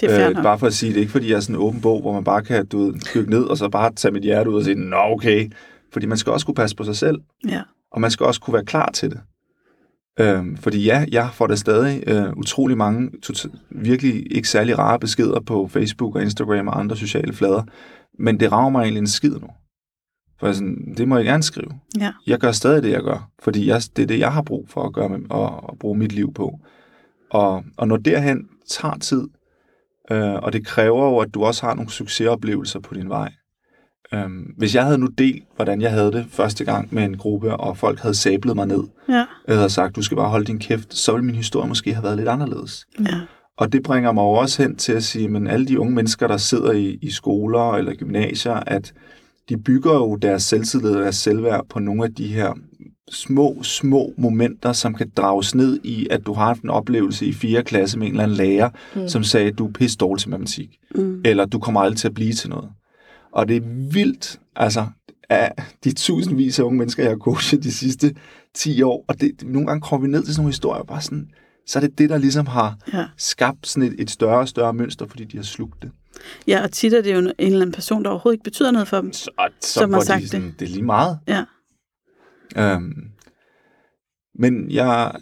[0.00, 1.60] Det er Øh, bare for at sige, det er ikke fordi, jeg er sådan en
[1.62, 4.22] åben bog, hvor man bare kan du ved, dykke ned, og så bare tage mit
[4.22, 5.50] hjerte ud og sige, nå okay.
[5.92, 7.62] Fordi man skal også kunne passe på sig selv, Ja.
[7.92, 9.20] og man skal også kunne være klar til det.
[10.20, 14.98] Øhm, fordi ja, jeg får da stadig øh, utrolig mange tot- virkelig ikke særlig rare
[14.98, 17.62] beskeder på Facebook og Instagram og andre sociale flader,
[18.18, 19.48] men det rager mig egentlig en skid nu.
[20.40, 21.70] For jeg sådan, det må jeg gerne skrive.
[22.00, 22.12] Ja.
[22.26, 24.82] Jeg gør stadig det, jeg gør, fordi jeg, det er det, jeg har brug for
[24.82, 26.58] at gøre med, og, og bruge mit liv på.
[27.30, 29.28] Og, og når derhen tager tid,
[30.10, 33.32] øh, og det kræver jo, at du også har nogle succesoplevelser på din vej.
[34.14, 37.56] Øhm, hvis jeg havde nu delt, hvordan jeg havde det første gang med en gruppe,
[37.56, 39.24] og folk havde sablet mig ned, Ja.
[39.48, 42.04] og havde sagt, du skal bare holde din kæft, så ville min historie måske have
[42.04, 42.86] været lidt anderledes.
[43.00, 43.20] Ja.
[43.56, 46.36] Og det bringer mig også hen til at sige, men alle de unge mennesker, der
[46.36, 48.92] sidder i, i skoler eller gymnasier, at
[49.48, 52.52] de bygger jo deres selvtillid og deres selvværd på nogle af de her
[53.10, 57.32] små, små momenter, som kan drages ned i, at du har haft en oplevelse i
[57.32, 57.62] 4.
[57.62, 59.08] klasse med en eller anden lærer, mm.
[59.08, 61.20] som sagde, at du er pisse dårlig til matematik, Mm.
[61.24, 62.68] eller du kommer aldrig til at blive til noget.
[63.38, 64.86] Og det er vildt, altså,
[65.28, 65.52] af
[65.84, 68.14] de tusindvis af unge mennesker, jeg har coachet de sidste
[68.54, 71.30] 10 år, og det, nogle gange kommer vi ned til sådan nogle historier, bare sådan,
[71.66, 73.06] så er det det, der ligesom har Ja.
[73.16, 75.90] skabt sådan et, et større og større mønster, fordi de har slugt det.
[76.46, 78.88] ja, og tit er det jo en eller anden person, der overhovedet ikke betyder noget
[78.88, 79.12] for dem.
[79.12, 81.18] Så, så Som har sagt de sådan, det er lige meget.
[81.28, 81.44] Ja.
[82.56, 83.10] Øhm,
[84.34, 85.14] men jeg,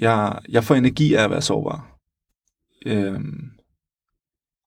[0.00, 1.98] jeg, jeg får energi af at være sårbar.
[2.86, 3.50] Øhm,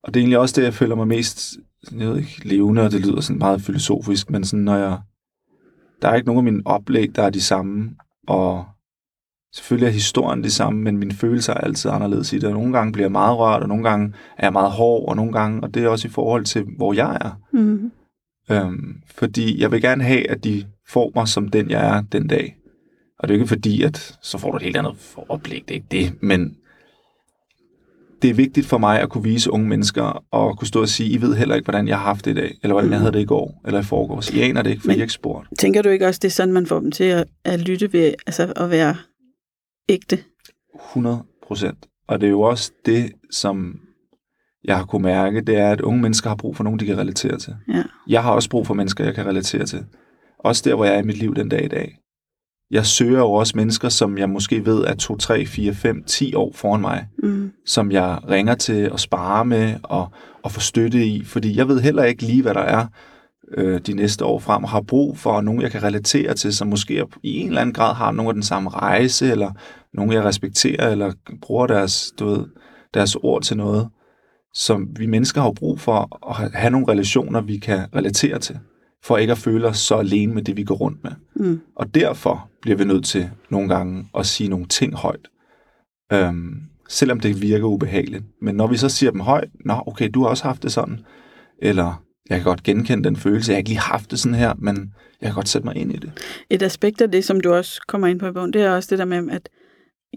[0.04, 1.58] og det er egentlig også det, jeg føler mig mest
[1.92, 5.00] jeg ved ikke, levende, og det lyder sådan meget filosofisk, men sådan, når jeg,
[6.02, 7.96] der er ikke nogen af mine oplæg, der er de samme,
[8.28, 8.66] og
[9.58, 12.52] Selvfølgelig er historien det samme, men mine følelser er altid anderledes i det.
[12.52, 15.32] Nogle gange bliver jeg meget rørt, og nogle gange er jeg meget hård, og nogle
[15.32, 17.32] gange, og det er også i forhold til, hvor jeg er.
[17.54, 17.92] Mm.
[18.52, 22.28] Øhm, fordi jeg vil gerne have, at de får mig som den, jeg er den
[22.28, 22.58] dag.
[23.20, 25.76] Og det er ikke fordi, at så får du et helt andet oplæg, det er
[25.76, 26.58] ikke det, men
[28.22, 31.10] det er vigtigt for mig at kunne vise unge mennesker og kunne stå og sige,
[31.10, 33.12] I ved heller ikke, hvordan jeg har haft det i dag, eller hvordan jeg havde
[33.12, 34.30] det i går, eller i forgårs.
[34.30, 35.48] I aner det ikke, for Men- I ikke spurgt.
[35.60, 38.14] Tænker du ikke også, det er sådan, man får dem til at, at lytte ved,
[38.28, 38.96] altså at være
[39.90, 40.20] ægte?
[40.90, 41.86] 100 procent.
[42.08, 43.80] Og det er jo også det, som
[44.64, 46.98] jeg har kunne mærke, det er, at unge mennesker har brug for nogen, de kan
[46.98, 47.56] relatere til.
[47.74, 47.84] Ja.
[48.08, 49.86] Jeg har også brug for mennesker, jeg kan relatere til.
[50.40, 51.98] Også der, hvor jeg er i mit liv den dag i dag.
[52.72, 56.34] Jeg søger jo også mennesker, som jeg måske ved er 2, 3, 4, 5, 10
[56.36, 57.52] år foran mig, Mm.
[57.66, 60.12] som jeg ringer til og sparer med og,
[60.44, 62.86] og får støtte i, fordi jeg ved heller ikke lige, hvad der er
[63.58, 66.68] øh, de næste år frem, og har brug for nogen, jeg kan relatere til, som
[66.68, 69.52] måske i en eller anden grad har nogen af den samme rejse, eller
[69.94, 72.46] nogen, jeg respekterer, eller bruger deres, du ved,
[72.94, 73.88] deres ord til noget,
[74.54, 78.60] som vi mennesker har brug for at ha- have nogle relationer, vi kan relatere til,
[79.08, 81.12] for ikke at føle os så alene med det, vi går rundt med.
[81.36, 81.62] Mm.
[81.76, 85.28] Og derfor bliver vi nødt til nogle gange at sige nogle ting højt.
[86.14, 86.56] Øhm,
[86.90, 88.24] selvom det virker ubehageligt.
[88.42, 91.00] Men når vi så siger dem højt, nå okay, du har også haft det sådan.
[91.62, 94.54] Eller jeg kan godt genkende den følelse, jeg har ikke lige haft det sådan her,
[94.58, 96.12] men jeg kan godt sætte mig ind i det.
[96.50, 98.88] Et aspekt af det, som du også kommer ind på i bogen, det er også
[98.90, 99.50] det der med, at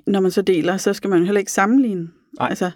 [0.06, 2.08] når man så deler, så skal man heller ikke sammenligne.
[2.38, 2.48] Nej.
[2.48, 2.70] Altså,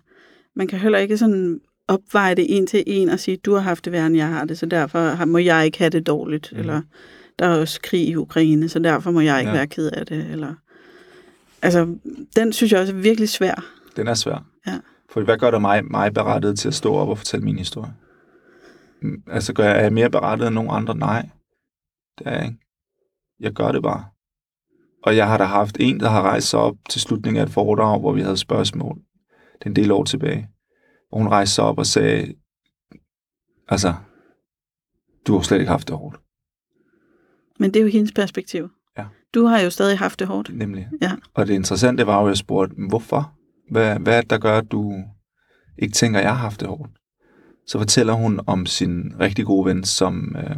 [0.56, 3.84] man kan heller ikke sådan opveje det en til en og sige, du har haft
[3.84, 6.52] det værre, end jeg har det, så derfor må jeg ikke have det dårligt.
[6.52, 6.58] Mm.
[6.58, 6.82] Eller
[7.38, 9.54] der er også krig i Ukraine, så derfor må jeg ikke Ja.
[9.54, 9.58] ja.
[9.60, 10.26] være ked af det.
[10.30, 10.54] Eller...
[11.62, 11.96] Altså,
[12.36, 13.64] den synes jeg også er virkelig svær.
[13.96, 14.46] Den er svær.
[14.66, 14.78] Ja.
[15.10, 17.92] For hvad gør der mig, mig berettet til at stå op og fortælle min historie?
[19.02, 20.96] Mm, Altså, gør jeg, er jeg mere berettet end nogen andre?
[20.96, 21.28] Nej,
[22.18, 22.58] det er jeg ikke.
[23.40, 24.04] Jeg gør det bare.
[25.02, 27.52] Og jeg har da haft en, der har rejst sig op til slutningen af et
[27.52, 28.96] foredrag, hvor vi havde spørgsmål.
[29.58, 30.48] Det er en del år tilbage.
[31.14, 32.34] Hvor hun rejste sig op og sagde,
[33.68, 33.94] altså,
[35.26, 36.20] du har slet ikke haft det hårdt.
[37.58, 38.68] Men det er jo hendes perspektiv.
[38.98, 39.06] Ja.
[39.34, 40.56] Du har jo stadig haft det hårdt.
[40.56, 40.88] Nemlig.
[41.02, 41.12] Ja.
[41.34, 43.32] Og det interessante var jo, at jeg spurgte, "Men hvorfor?
[43.70, 44.94] Hvad, hvad er det, der gør, at du
[45.78, 46.92] ikke tænker, at jeg har haft det hårdt?
[47.66, 50.56] Så fortæller hun om sin rigtig gode ven, som øh,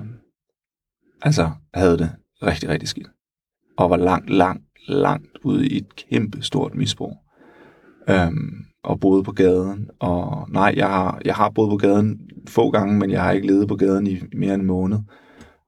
[1.23, 2.11] altså havde det
[2.43, 3.09] rigtig, rigtig skidt.
[3.79, 7.17] Og var langt, langt, langt ude i et kæmpe stort misbrug.
[8.09, 9.89] Øhm, og boede på gaden.
[10.01, 13.47] Og nej, jeg har, jeg har boet på gaden få gange, men jeg har ikke
[13.47, 14.99] levet på gaden i mere end en måned.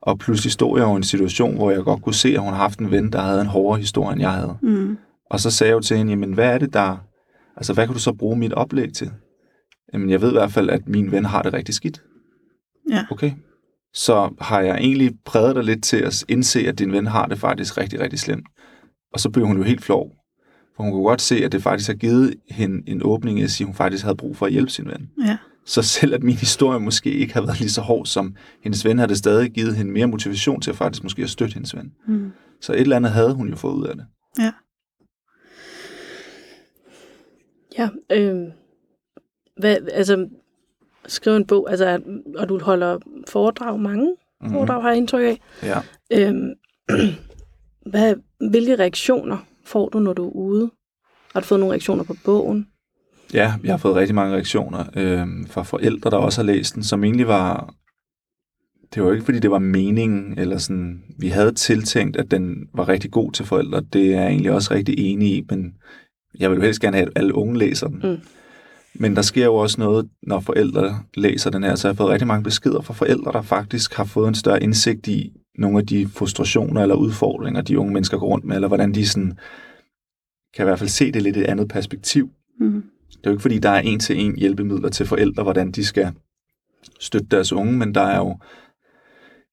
[0.03, 2.49] Og pludselig stod jeg jo i en situation, hvor jeg godt kunne se, at hun
[2.49, 4.57] har haft en ven, der havde en hårdere historie, end jeg havde.
[4.63, 4.97] Mm.
[5.31, 6.97] Og så sagde jeg jo til hende, jamen hvad er det der,
[7.57, 9.11] altså hvad kan du så bruge mit oplæg til?
[9.93, 12.03] Jamen jeg ved i hvert fald, at min ven har det rigtig skidt.
[12.91, 13.05] Ja.
[13.11, 13.33] Okay.
[13.95, 17.39] Så har jeg egentlig præget dig lidt til at indse, at din ven har det
[17.39, 18.47] faktisk rigtig, rigtig slemt.
[19.13, 20.11] Og så blev hun jo helt flov.
[20.79, 23.65] For hun kunne godt se, at det faktisk har givet hende en åbning, at sige,
[23.65, 25.11] at hun faktisk havde brug for at hjælpe sin ven.
[25.27, 25.37] Ja.
[25.65, 28.99] Så selv at min historie måske ikke har været lige så hård som hendes ven,
[28.99, 31.93] har det stadig givet hende mere motivation til at faktisk måske at støtte hendes ven.
[32.07, 32.31] Mm.
[32.61, 34.07] Så et eller andet havde hun jo fået ud af det.
[34.39, 34.53] Ja.
[37.79, 38.37] Ja, øh,
[39.57, 40.29] hvad, altså,
[41.07, 42.01] skrive en bog, altså,
[42.37, 44.53] og du holder foredrag, mange Mhm.
[44.53, 45.41] foredrag har jeg indtryk af.
[45.63, 45.79] Ja.
[46.13, 46.51] Øhm,
[47.91, 48.15] hvad,
[48.51, 49.39] hvilke reaktioner
[49.69, 50.71] får du, når du er ude?
[51.33, 52.67] Har du fået nogle reaktioner på bogen?
[53.35, 56.83] Ja, jeg har fået rigtig mange reaktioner øh, fra forældre, der også har læst den,
[56.83, 57.75] som egentlig var...
[58.95, 61.03] Det var ikke, fordi det var meningen, eller sådan...
[61.19, 63.81] Vi havde tiltænkt, at den var rigtig god til forældre.
[63.81, 65.75] Det er jeg egentlig også rigtig enig i, men
[66.39, 68.01] jeg vil jo helst gerne have, at alle unge læser den.
[68.05, 68.19] Mm.
[68.95, 71.75] Men der sker jo også noget, når forældre læser den her.
[71.75, 74.63] Så jeg har fået rigtig mange beskeder fra forældre, der faktisk har fået en større
[74.63, 78.69] indsigt i nogle af de frustrationer eller udfordringer, de unge mennesker går rundt med, eller
[78.69, 79.39] hvordan de sådan,
[80.55, 82.31] kan i hvert fald se det lidt i et andet perspektiv.
[82.61, 82.85] Mm.
[83.11, 85.85] Det er jo ikke, fordi der er en til en hjælpemidler til forældre, hvordan de
[85.85, 86.13] skal
[87.01, 88.39] støtte deres unge, men der er jo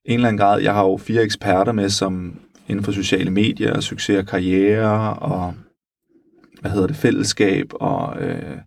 [0.06, 3.80] en eller anden grad, jeg har jo fire eksperter med, som inden for sociale medier,
[3.80, 5.54] succes og karriere, og
[6.62, 8.58] hvad hedder det, fællesskab, og øh,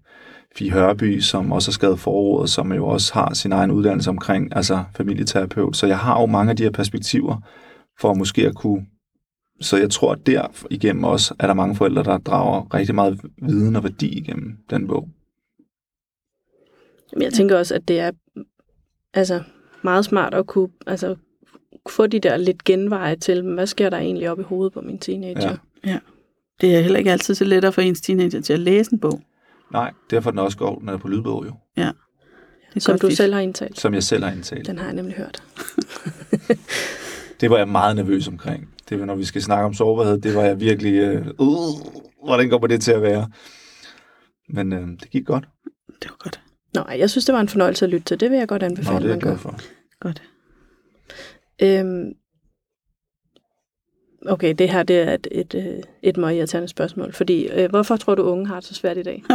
[0.59, 4.57] Fie Hørby, som også har skrevet forordet, som jo også har sin egen uddannelse omkring,
[4.57, 5.77] altså familieterapeut.
[5.77, 7.37] Så jeg har jo mange af de her perspektiver,
[8.01, 8.87] for måske at kunne
[9.61, 13.21] så jeg tror, at der igennem også er der mange forældre, der drager rigtig meget
[13.43, 15.09] viden og værdi igennem den bog.
[17.13, 18.11] Jamen, jeg tænker også, at det er
[19.15, 19.43] altså,
[19.83, 21.17] meget smart at kunne altså,
[21.89, 24.99] få de der lidt genveje til, hvad sker der egentlig op i hovedet på min
[24.99, 25.57] teenager?
[25.87, 25.99] Ja.
[26.61, 29.01] Det er heller ikke altid så let at få ens teenager til at læse en
[29.01, 29.21] bog.
[29.73, 31.85] Nej, derfor er den også god, når den er på lydbog jo, Det
[32.77, 33.17] er Som godt du fif.
[33.17, 33.81] selv har indtalt.
[33.81, 34.67] som jeg selv har indtalt.
[34.67, 35.43] Den har jeg nemlig hørt.
[37.41, 38.69] Det var jeg meget nervøs omkring.
[38.89, 40.93] Det var, når vi skal snakke om sårbarhed, det var jeg virkelig...
[40.95, 41.57] Øh, uh,
[42.25, 43.29] hvordan kommer det til at være?
[44.49, 45.49] Men øh, det gik godt.
[46.03, 46.41] Det var godt.
[46.75, 48.21] Nå, jeg synes, det var en fornøjelse at lytte til.
[48.21, 49.59] Det vil jeg godt anbefale, Nå, det er man jeg glad for.
[50.01, 50.23] Godt.
[51.63, 52.13] Øhm,
[54.29, 57.13] okay, det her det er et, et, øh, et meget irriterende spørgsmål.
[57.13, 59.25] Fordi, øh, hvorfor tror du, unge har det så svært i dag?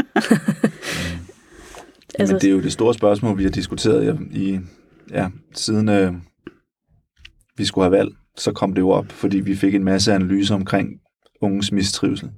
[2.19, 4.59] Altså, Men det er jo det store spørgsmål, vi har diskuteret i,
[5.11, 6.13] ja, siden øh,
[7.57, 10.55] vi skulle have valg, så kom det jo op, fordi vi fik en masse analyser
[10.55, 10.89] omkring
[11.41, 12.31] unges mistrivsel.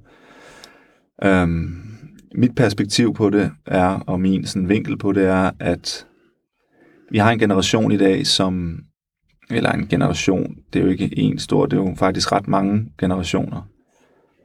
[1.24, 1.82] Øhm,
[2.34, 6.06] mit perspektiv på det er, og min sådan, vinkel på det er, at
[7.10, 8.78] vi har en generation i dag, som,
[9.50, 12.92] eller en generation, det er jo ikke en stor, det er jo faktisk ret mange
[12.98, 13.68] generationer,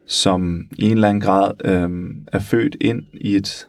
[0.08, 3.68] som i en eller anden grad øhm, er født ind i et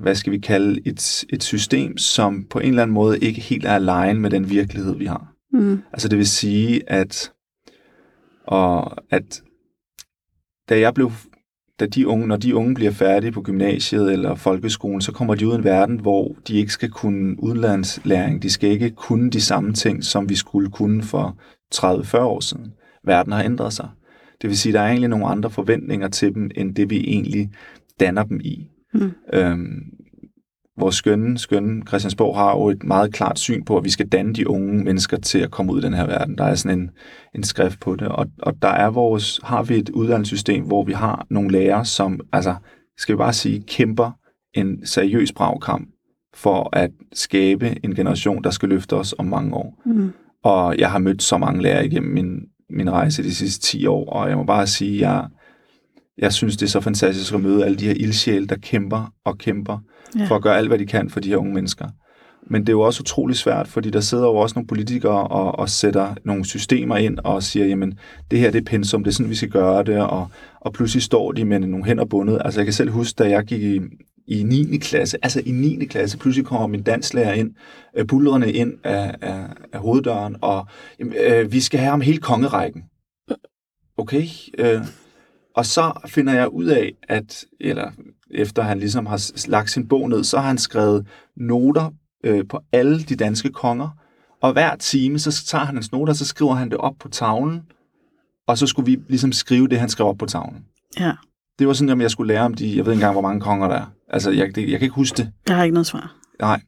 [0.00, 3.64] hvad skal vi kalde, et, et system, som på en eller anden måde ikke helt
[3.64, 5.32] er alene med den virkelighed, vi har.
[5.52, 5.82] Mm.
[5.92, 7.32] Altså det vil sige, at,
[8.46, 9.42] og at
[10.68, 11.10] da jeg blev,
[11.80, 15.46] da de unge, når de unge bliver færdige på gymnasiet eller folkeskolen, så kommer de
[15.46, 18.42] ud i en verden, hvor de ikke skal kunne udenlandslæring.
[18.42, 21.36] De skal ikke kunne de samme ting, som vi skulle kunne for
[21.74, 22.72] 30-40 år siden.
[23.04, 23.88] Verden har ændret sig.
[24.42, 27.00] Det vil sige, at der er egentlig nogle andre forventninger til dem, end det vi
[27.00, 27.50] egentlig
[28.00, 28.68] danner dem i.
[28.94, 29.12] Mm.
[29.32, 29.82] Øhm,
[30.82, 34.34] vores skønne, skønne Christiansborg har jo et meget klart syn på, at vi skal danne
[34.34, 36.38] de unge mennesker til at komme ud i den her verden.
[36.38, 36.90] Der er sådan en,
[37.34, 40.92] en skrift på det, og, og der er vores, har vi et uddannelsessystem, hvor vi
[40.92, 42.54] har nogle lærere, som, altså,
[42.98, 44.10] skal vi bare sige, kæmper
[44.54, 45.88] en seriøs bragkamp
[46.34, 49.82] for at skabe en generation, der skal løfte os om mange år.
[49.86, 50.12] Mm.
[50.44, 52.40] Og jeg har mødt så mange lærere igennem min,
[52.70, 55.26] min rejse de sidste 10 år, og jeg må bare sige, at jeg,
[56.18, 59.38] jeg synes, det er så fantastisk at møde alle de her ildsjæle, der kæmper og
[59.38, 59.78] kæmper
[60.18, 60.24] Ja.
[60.24, 61.88] for at gøre alt, hvad de kan for de her unge mennesker.
[62.50, 65.58] Men det er jo også utrolig svært, fordi der sidder jo også nogle politikere og,
[65.58, 67.98] og sætter nogle systemer ind og siger, jamen,
[68.30, 70.28] det her det er pensum, det er sådan, vi skal gøre det, og,
[70.60, 72.42] og pludselig står de med nogle hænder bundet.
[72.44, 73.80] Altså, jeg kan selv huske, da jeg gik i,
[74.28, 74.78] i 9.
[74.78, 75.84] klasse, altså i 9.
[75.84, 77.50] klasse, pludselig kommer min danslærer ind,
[77.96, 79.40] øh, bulrende ind af, af,
[79.72, 80.66] af hoveddøren, og
[81.00, 82.82] øh, vi skal have ham hele kongerækken.
[83.96, 84.24] Okay,
[84.58, 84.80] øh,
[85.56, 87.90] og så finder jeg ud af, at, eller
[88.30, 91.90] efter han ligesom har lagt sin bog ned, så har han skrevet noter
[92.24, 93.88] øh, på alle de danske konger,
[94.42, 97.62] og hver time, så tager han hans noter, så skriver han det op på tavlen,
[98.46, 100.64] og så skulle vi ligesom skrive det, han skrev op på tavlen.
[101.00, 101.12] ja.
[101.58, 103.40] Det var sådan, at jeg skulle lære om de, jeg ved ikke engang, hvor mange
[103.40, 103.86] konger der er.
[104.08, 105.32] Altså, jeg, det, jeg kan ikke huske det.
[105.48, 106.16] Jeg har ikke noget svar.
[106.40, 106.60] Nej.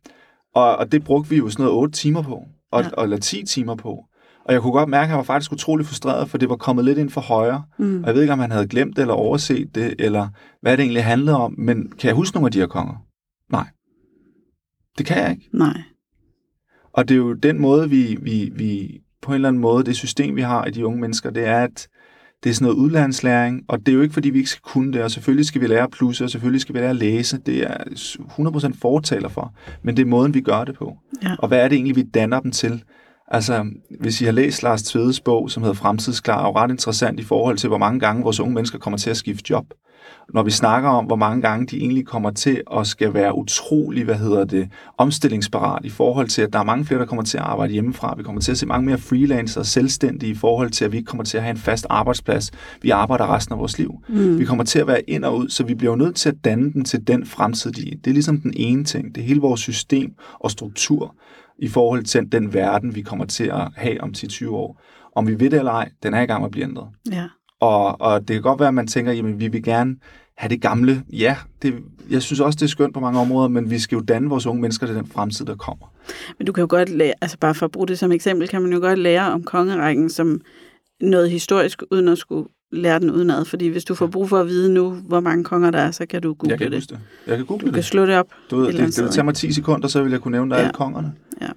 [0.55, 2.90] Og, og det brugte vi jo sådan noget 8 timer på, og, ja.
[2.90, 4.05] og, eller 10 timer på.
[4.44, 6.85] Og jeg kunne godt mærke, at han var faktisk utrolig frustreret, for det var kommet
[6.85, 7.64] lidt ind for højre.
[7.78, 8.00] Mm.
[8.00, 10.28] Og jeg ved ikke, om han havde glemt det, eller overset det, eller
[10.62, 11.54] hvad det egentlig handlede om.
[11.59, 12.94] Men kan jeg huske nogle af de her konger?
[13.52, 13.66] Nej.
[14.98, 15.48] Det kan jeg ikke.
[15.52, 15.83] Nej.
[16.92, 19.96] Og det er jo den måde, vi, vi, vi på en eller anden måde, det
[19.96, 21.88] system, vi har i de unge mennesker, det er, at
[22.44, 24.92] det er sådan noget udlandslæring, og det er jo ikke, fordi vi ikke skal kunne
[24.92, 27.38] det, og selvfølgelig skal vi lære at plusse, og selvfølgelig skal vi lære at læse,
[27.38, 30.96] det er jeg 100% fortaler for, men det er måden, vi gør det på.
[31.22, 31.37] Ja.
[31.38, 32.85] Og hvad er det egentlig, vi danner dem til?
[33.28, 33.66] Altså,
[34.00, 37.24] hvis I har læst Lars Tvedes bog, som hedder Fremtidsklar, er jo ret interessant i
[37.24, 39.64] forhold til, hvor mange gange vores unge mennesker kommer til at skifte job.
[40.34, 44.04] Når vi snakker om, hvor mange gange de egentlig kommer til at skal være utrolig,
[44.04, 47.38] hvad hedder det, omstillingsparat i forhold til, at der er mange flere, der kommer til
[47.38, 48.14] at arbejde hjemmefra.
[48.16, 50.96] Vi kommer til at se mange mere freelancer og selvstændige i forhold til, at vi
[50.96, 52.50] ikke kommer til at have en fast arbejdsplads.
[52.82, 53.94] Vi arbejder resten af vores liv.
[54.08, 54.38] Mm.
[54.38, 56.72] Vi kommer til at være ind og ud, så vi bliver nødt til at danne
[56.72, 57.96] dem til den fremtid, de er.
[57.96, 59.14] Det er ligesom den ene ting.
[59.14, 61.14] Det er hele vores system og struktur
[61.58, 64.80] i forhold til den verden, vi kommer til at have om 10-20 år.
[65.16, 66.88] Om vi ved det eller ej, den er i gang med at blive ændret.
[67.12, 67.24] Ja.
[67.60, 69.96] Og, og det kan godt være, at man tænker, jamen vi vil gerne
[70.36, 71.02] have det gamle.
[71.12, 71.74] Ja, det,
[72.10, 74.46] jeg synes også, det er skønt på mange områder, men vi skal jo danne vores
[74.46, 75.86] unge mennesker til den fremtid, der kommer.
[76.38, 78.62] Men du kan jo godt lære, altså bare for at bruge det som eksempel, kan
[78.62, 80.40] man jo godt lære om kongerækken som
[81.00, 83.44] noget historisk, uden at skulle lære den udenad.
[83.44, 86.07] Fordi hvis du får brug for at vide nu, hvor mange konger der er, så
[86.07, 86.90] kan du google jeg kan det.
[86.90, 86.98] det.
[87.27, 87.85] Jeg kan google Du kan det.
[87.85, 88.27] slå det op.
[88.50, 90.50] Du ved, et det, det, vil tage mig 10 sekunder, så vil jeg kunne nævne
[90.50, 90.62] dig Ja.
[90.62, 91.12] alle kongerne.
[91.40, 91.48] Ja.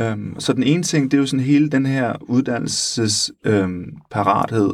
[0.00, 3.84] Øhm, så den ene ting, det er jo sådan hele den her uddannelses øhm,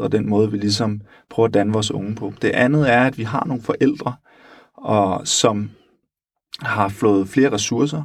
[0.00, 1.00] og den måde, vi ligesom
[1.30, 2.32] prøver at danne vores unge på.
[2.42, 4.14] Det andet er, at vi har nogle forældre,
[4.76, 5.70] og, som
[6.60, 8.02] har fået flere ressourcer,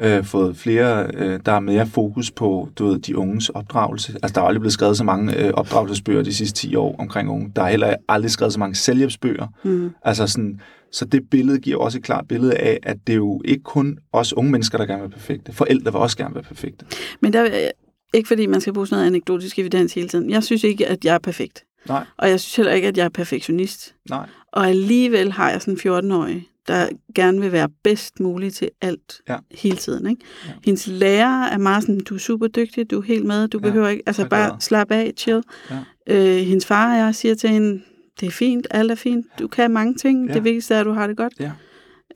[0.00, 4.12] øh, fået flere, øh, der er mere fokus på du ved, de unges opdragelse.
[4.22, 7.30] Altså, der er aldrig blevet skrevet så mange øh, opdragelsesbøger de sidste 10 år omkring
[7.30, 7.52] unge.
[7.56, 9.46] Der er heller aldrig skrevet så mange selvhjælpsbøger.
[9.64, 9.90] Mm.
[10.04, 10.60] Altså sådan,
[10.92, 13.98] så det billede giver også et klart billede af, at det er jo ikke kun
[14.12, 15.52] os unge mennesker, der gerne vil være perfekte.
[15.52, 16.84] Forældre vil også gerne være perfekte.
[17.20, 17.70] Men der, er-
[18.14, 20.30] ikke fordi man skal bruge sådan noget anekdotisk evidens hele tiden.
[20.30, 21.64] Jeg synes ikke, at jeg er perfekt.
[21.88, 23.94] Nej, Og jeg synes heller ikke, at jeg er perfektionist.
[24.10, 24.26] nej.
[24.52, 29.20] Og alligevel har jeg sådan en 14-årig, der gerne vil være bedst mulig til alt
[29.28, 29.36] Ja.
[29.50, 30.06] hele tiden.
[30.06, 30.22] Ikke?
[30.46, 30.52] Ja.
[30.64, 33.62] Hendes lærer er meget sådan, du er super dygtig, du er helt med, du Ja,
[33.62, 35.42] behøver ikke, altså bare slap af, chill.
[35.70, 35.78] Ja.
[36.06, 37.82] Øh, hendes far og jeg siger til hende,
[38.20, 40.34] det er fint, alt er fint, du kan mange ting, Ja.
[40.34, 41.32] det vigtigste er, at du har det godt.
[41.40, 41.52] Ja.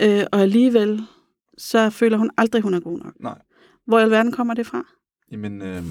[0.01, 1.03] Øh, og alligevel,
[1.59, 3.13] så føler hun aldrig, hun er god nok.
[3.21, 3.39] Nej.
[3.87, 4.83] Hvor i alverden kommer det fra?
[5.33, 5.83] Jamen, øh,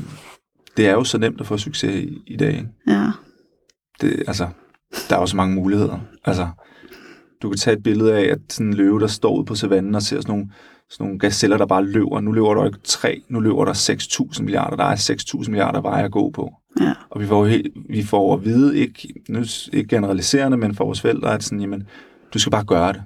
[0.78, 2.68] det er jo så nemt at få succes i, i dag, ikke?
[2.88, 3.12] Ja,
[4.02, 4.48] Det, altså,
[5.10, 6.00] der er jo så mange muligheder.
[6.26, 6.48] Altså,
[7.42, 9.96] du kan tage et billede af, at sådan en løve, der står ude på savannen
[9.96, 10.50] og ser sådan nogle,
[10.90, 12.20] sådan nogle gazeller, der bare løber.
[12.22, 13.74] Nu løber der ikke tre, nu løber der
[14.34, 14.76] 6.000 milliarder.
[14.78, 14.96] Der er
[15.42, 16.54] 6.000 milliarder veje at gå på.
[16.82, 19.44] ja, Og vi får, helt, vi får at vide, ikke, nu,
[19.74, 21.84] ikke generaliserende, men for vores forældre, at sådan, jamen,
[22.34, 23.02] du skal bare gøre det.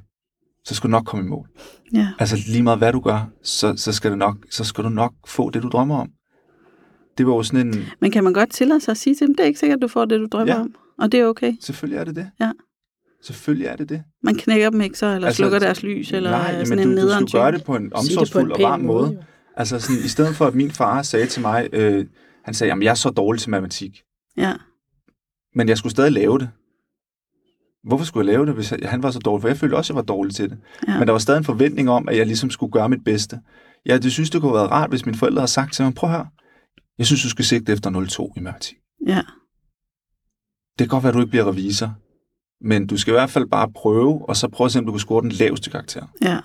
[0.66, 1.48] Så skal du nok komme i mål.
[1.94, 2.08] ja.
[2.20, 5.14] Altså lige meget hvad du gør, så, så, skal, det nok, så skal du nok
[5.28, 6.10] få det, du drømmer om.
[7.18, 7.76] Det var jo sådan en...
[8.02, 9.88] Men kan man godt tillade sig at sige til dem, det er ikke sikkert, du
[9.88, 10.62] får det, du drømmer Ja.
[10.62, 10.76] om.
[11.00, 11.54] Og det er okay.
[11.62, 12.30] Selvfølgelig er det det.
[12.40, 12.52] Ja.
[13.24, 14.04] Selvfølgelig er det det.
[14.24, 16.84] Man knækker dem ikke så, eller Altså, slukker deres lys, eller Nej, Nej, jamen, sådan
[16.84, 17.58] du, en du nederen skulle gøre type.
[17.58, 19.08] det på en omsorgsfuld en og varm måde.
[19.14, 19.24] jo.
[19.58, 22.06] Altså sådan, i stedet for, at min far sagde til mig, øh,
[22.46, 24.02] han sagde, jamen jeg er så dårlig til matematik,
[24.38, 24.54] Ja,
[25.56, 26.50] men jeg skulle stadig lave det.
[27.84, 29.42] Hvorfor skulle jeg lave det, hvis han var så dårlig?
[29.42, 30.58] For jeg følte også, at jeg var dårlig til det.
[30.88, 30.98] ja.
[31.00, 33.40] Men der var stadig en forventning om, at jeg ligesom skulle gøre mit bedste.
[33.86, 35.94] Ja, det synes, det kunne have været rart, hvis mine forældre havde sagt til mig,
[35.94, 36.28] prøv at høre,
[36.98, 38.78] jeg synes, du skal sigte efter 0,2 i matematik.
[39.08, 39.22] ja,
[40.80, 41.94] Det kan godt være, at du ikke bliver revisor,
[42.62, 44.92] men du skal i hvert fald bare prøve, og så prøve at se, om du
[44.92, 46.06] kan score den laveste karakter.
[46.22, 46.40] ja,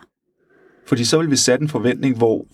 [0.86, 2.46] Fordi så vil vi sætte en forventning, hvor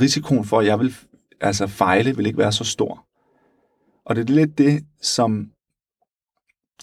[0.00, 0.94] risikoen for, at jeg vil
[1.40, 3.04] altså fejle, vil ikke være så stor.
[4.04, 5.46] Og det er lidt det, som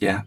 [0.01, 0.19] ja,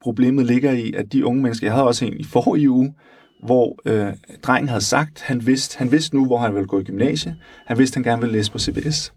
[0.00, 2.94] problemet ligger i, at de unge mennesker, jeg havde også en i forrige uge,
[3.42, 6.84] hvor øh, drengen havde sagt, han vidste, han vidste nu, hvor han ville gå i
[6.84, 7.36] gymnasie.
[7.66, 9.12] Han vidste, han gerne ville læse på CBS.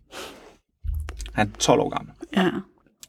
[1.33, 2.13] Han er 12 år gammel.
[2.35, 2.49] ja.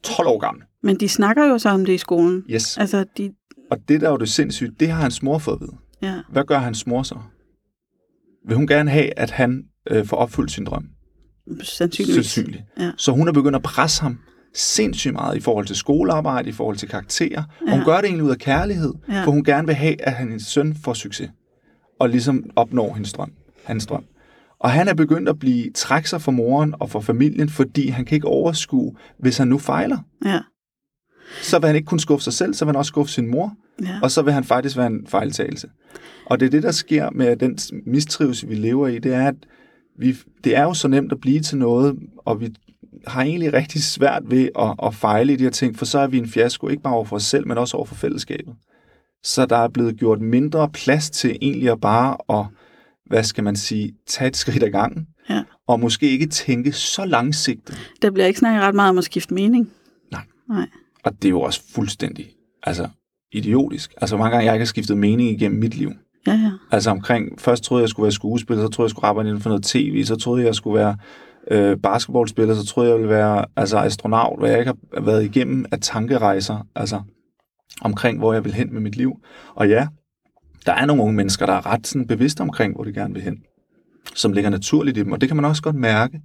[0.05, 0.65] 12 år gammel.
[0.83, 2.45] Men de snakker jo så om det i skolen.
[2.51, 2.79] Yes.
[2.79, 3.33] Altså, de,
[3.71, 5.73] Og det, der er jo det sindssygt, det har hans mor fået at vide.
[6.03, 7.19] ja, Hvad gør hans mor så?
[8.49, 10.85] Vil hun gerne have, at han øh, får opfyldt sin drøm?
[11.63, 12.27] sandsynligvis.
[12.27, 12.65] Sandsynligt.
[12.81, 12.91] Ja.
[12.97, 14.19] Så hun er begyndt at presse ham
[14.55, 17.43] sindssygt meget i forhold til skolearbejde, i forhold til karakterer.
[17.63, 17.85] Og hun Ja.
[17.85, 19.25] gør det egentlig ud af kærlighed, Ja.
[19.25, 21.31] for hun gerne vil have, at hendes søn får succes.
[22.01, 23.33] Og ligesom opnår hendes drøm.
[23.65, 24.05] Hans drøm.
[24.63, 28.05] Og han er begyndt at blive trække sig for moren og for familien, fordi han
[28.05, 29.99] kan ikke overskue, hvis han nu fejler.
[30.25, 30.41] Ja,
[31.43, 33.55] Så vil han ikke kun skuffe sig selv, så vil han også skuffe sin mor,
[33.83, 35.69] ja, og så vil han faktisk være en fejltagelse.
[36.27, 39.35] Og det er det, der sker med den mistrivelse, vi lever i, det er, at
[39.99, 42.55] vi, det er jo så nemt at blive til noget, og vi
[43.07, 46.07] har egentlig rigtig svært ved at, at fejle i de her ting, for så er
[46.07, 48.55] vi en fiasko, ikke bare over for os selv, men også over for fællesskabet.
[49.25, 52.47] Så der er blevet gjort mindre plads til egentlig at bare at,
[53.13, 55.43] hvad skal man sige, tage et skridt ad gangen, ja.
[55.69, 57.91] og måske ikke tænke så langsigtet.
[58.03, 59.71] Der bliver ikke snakket ret meget om at skifte mening.
[60.13, 60.23] Nej.
[60.49, 60.67] Nej.
[61.05, 62.31] Og det er jo også fuldstændig
[62.63, 62.89] altså,
[63.33, 63.95] idiotisk.
[64.01, 65.93] Altså, hvor mange gange jeg ikke har skiftet mening igennem mit liv.
[66.27, 66.51] Ja, ja.
[66.71, 69.29] Altså omkring, først troede jeg, jeg skulle være skuespiller, så troede jeg, jeg skulle arbejde
[69.29, 70.97] inden for noget tv, så troede jeg, jeg skulle være
[71.51, 75.25] øh, basketballspiller, så troede jeg, jeg ville være altså, astronaut, hvad jeg ikke har været
[75.25, 77.01] igennem af tankerejser, altså
[77.81, 79.13] omkring, hvor jeg vil hen med mit liv.
[79.55, 79.89] Og ja,
[80.67, 83.23] der er nogle unge mennesker, der er ret sådan, bevidste omkring, hvor de gerne vil
[83.23, 83.43] hen,
[84.15, 86.21] som ligger naturligt i dem, og det kan man også godt mærke.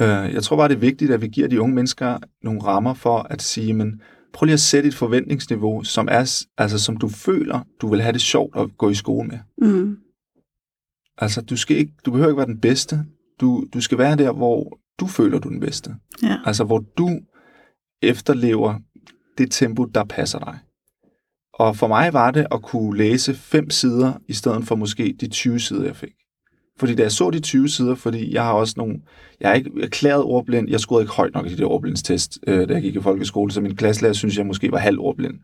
[0.00, 2.94] Øh, jeg tror bare, det er vigtigt, at vi giver de unge mennesker nogle rammer
[2.94, 4.00] for at sige, men
[4.32, 8.12] prøv lige at sætte et forventningsniveau, som er, altså, som du føler, du vil have
[8.12, 9.38] det sjovt at gå i skole med.
[9.58, 9.96] Mm.
[11.18, 13.04] Altså, du, skal ikke, du behøver ikke være den bedste.
[13.40, 15.94] Du, du skal være der, hvor du føler, du er den bedste.
[16.22, 16.36] Ja.
[16.44, 17.20] Altså, hvor du
[18.02, 18.78] efterlever
[19.38, 20.58] det tempo, der passer dig.
[21.54, 25.28] Og for mig var det at kunne læse fem sider, i stedet for måske de
[25.28, 26.12] 20 sider, jeg fik.
[26.78, 29.00] Fordi da jeg så de 20 sider, fordi jeg har også nogle...
[29.40, 30.70] Jeg er ikke erklæret ordblind.
[30.70, 33.52] Jeg scorede ikke højt nok i det der ordblindstest, øh, da jeg gik i folkeskole,
[33.52, 35.34] så min klasselærer synes, jeg måske var halv ordblind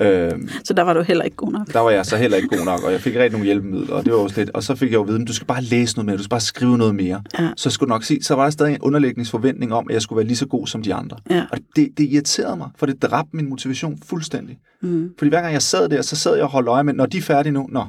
[0.00, 0.30] øh,
[0.64, 1.72] Så der var du heller ikke god nok.
[1.72, 4.04] der var jeg så heller ikke god nok, og jeg fik rigtig nogle hjælpemidler, og
[4.04, 5.62] det var også lidt, og så fik jeg jo at vide, at du skal bare
[5.62, 7.22] læse noget mere, du skal bare skrive noget mere.
[7.38, 7.50] Ja.
[7.56, 10.26] Så skulle nok sige, så var der stadig en underlægningsforventning om, at jeg skulle være
[10.26, 11.16] lige så god som de andre.
[11.30, 11.46] Ja.
[11.52, 14.58] Og det, det irriterede mig, for det dræbte min motivation fuldstændig.
[14.82, 15.10] Mm.
[15.18, 17.18] Fordi hver gang jeg sad der, så sad jeg og holdt øje med, når de
[17.18, 17.84] er færdige nu, nå,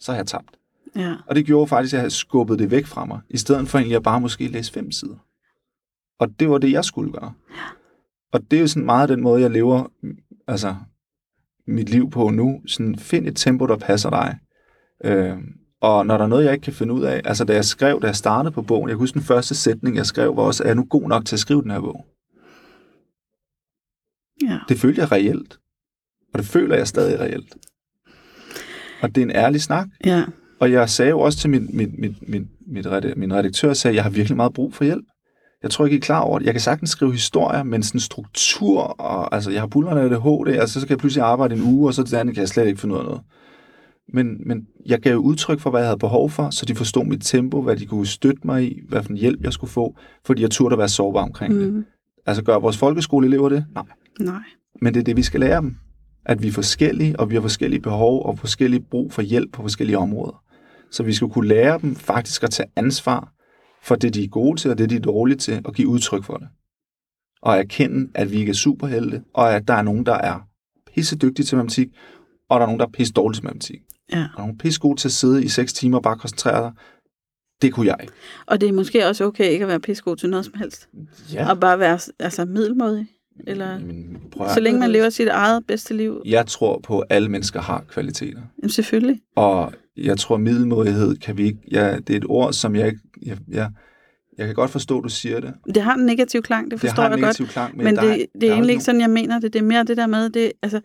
[0.00, 0.48] så har jeg tabt.
[0.96, 1.14] Ja.
[1.26, 3.96] Og det gjorde faktisk, at jeg skubbet det væk fra mig, i stedet for egentlig
[3.96, 5.14] at bare måske læse fem sider.
[6.20, 7.32] Og det var det, jeg skulle gøre.
[8.32, 9.90] Og det er jo sådan meget den måde, jeg lever
[10.48, 10.74] altså,
[11.66, 12.60] mit liv på nu.
[12.66, 14.38] Sådan, find et tempo, der passer dig.
[15.04, 15.36] Øh,
[15.80, 18.00] og når der er noget, jeg ikke kan finde ud af, altså da jeg skrev,
[18.02, 20.62] da jeg startede på bogen, jeg kan huske den første sætning, jeg skrev, var også,
[20.62, 22.06] er jeg nu god nok til at skrive den her bog?
[24.42, 24.58] Ja.
[24.68, 25.58] Det følte jeg reelt.
[26.32, 27.56] Og det føler jeg stadig reelt.
[29.02, 29.88] Og det er en ærlig snak.
[30.04, 30.24] Ja.
[30.60, 32.48] Og jeg sagde jo også til min, min, min, min,
[33.16, 35.04] min redaktør, sagde, at jeg har virkelig meget brug for hjælp.
[35.62, 36.46] Jeg tror ikke, I er klar over det.
[36.46, 40.22] Jeg kan sagtens skrive historier, men sådan struktur, og altså, jeg har bullerne af det
[40.22, 42.48] HD, altså så kan jeg pludselig arbejde en uge, og så det andet kan jeg
[42.48, 43.20] slet ikke finde ud af noget.
[44.12, 47.22] Men, men jeg gav udtryk for, hvad jeg havde behov for, så de forstod mit
[47.22, 50.42] tempo, hvad de kunne støtte mig i, hvad for en hjælp jeg skulle få, fordi
[50.42, 51.60] jeg turde at være sårbar omkring mm.
[51.60, 51.84] det.
[52.26, 53.64] Altså gør vores folkeskoleelever det?
[53.74, 53.84] Nej.
[54.20, 54.42] Nej.
[54.82, 55.76] Men det er det, vi skal lære dem.
[56.26, 59.62] At vi er forskellige, og vi har forskellige behov og forskellige brug for hjælp på
[59.62, 60.42] forskellige områder.
[60.90, 63.32] Så vi skal kunne lære dem faktisk at tage ansvar
[63.82, 66.24] for det, de er gode til, og det, de er dårlige til, og give udtryk
[66.24, 66.48] for det.
[67.42, 70.40] Og erkende, at vi ikke er superhelte, og at der er nogen, der er
[70.94, 71.88] pisse dygtige til matematik,
[72.48, 73.80] og der er nogen, der er pisse dårlige til matematik.
[74.12, 74.28] Ja.
[74.34, 76.72] Og nogen pisse gode til at sidde i 6 timer og bare koncentrere sig.
[77.62, 78.08] Det kunne jeg.
[78.46, 80.88] Og det er måske også okay ikke at være pissegod til noget som helst.
[81.32, 81.50] Ja.
[81.50, 83.06] Og bare være altså, middelmådig.
[83.46, 86.22] Eller, Jamen, at- så længe man lever sit eget bedste liv.
[86.26, 88.40] Jeg tror på, at alle mennesker har kvaliteter.
[88.58, 89.20] Jamen, selvfølgelig.
[89.36, 91.58] Og jeg tror, middelmådighed kan vi ikke...
[91.72, 93.00] Ja, det er et ord, som jeg ikke...
[93.26, 93.70] Jeg, jeg,
[94.38, 95.54] jeg kan godt forstå, at du siger det.
[95.74, 97.50] Det har en negativ klang, det Det forstår har en jeg godt.
[97.50, 99.52] klang, men, Men der, det, er- det der er egentlig ikke sådan, jeg mener det.
[99.52, 100.80] Det er mere det der med, det, altså,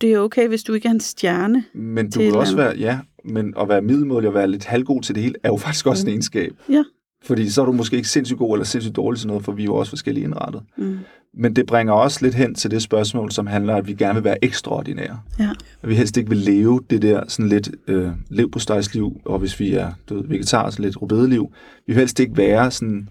[0.00, 1.64] det er okay, hvis du ikke er en stjerne.
[1.74, 5.14] Men du kan også være, ja, men at være middelmådig og være lidt halvgod til
[5.14, 6.52] det hele, er jo faktisk også en egenskab.
[6.68, 6.82] Ja.
[7.24, 9.62] Fordi så er du måske ikke sindssygt god eller sindssygt dårlig til noget, for vi
[9.62, 10.62] er jo også forskellige indrettet.
[10.76, 10.98] Mm.
[11.34, 14.14] Men det bringer også lidt hen til det spørgsmål, som handler om, at vi gerne
[14.14, 15.20] vil være ekstraordinære.
[15.38, 15.50] Ja.
[15.82, 18.58] At vi helst ikke vil leve det der sådan lidt øh, lev på
[18.94, 21.52] liv, og hvis vi er du ved, vegetar, så lidt rubedeliv.
[21.86, 23.08] Vi vil helst ikke være sådan,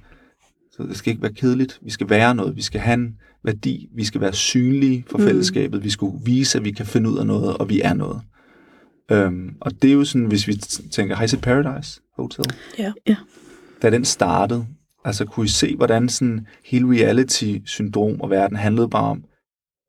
[0.71, 1.79] så det skal ikke være kedeligt.
[1.81, 2.55] Vi skal være noget.
[2.55, 3.89] Vi skal have en værdi.
[3.95, 5.23] Vi skal være synlige for Mm.
[5.23, 5.83] fællesskabet.
[5.83, 8.21] Vi skal vise, at vi kan finde ud af noget, og vi er noget.
[9.11, 10.53] Øhm, og det er jo sådan, hvis vi
[10.91, 12.45] tænker, har I set Paradise Hotel?
[12.79, 12.91] Ja.
[13.07, 13.15] Ja.
[13.81, 14.65] Da den startede,
[15.05, 19.23] altså kunne I se, hvordan sådan hele reality-syndrom og verden handlede bare om,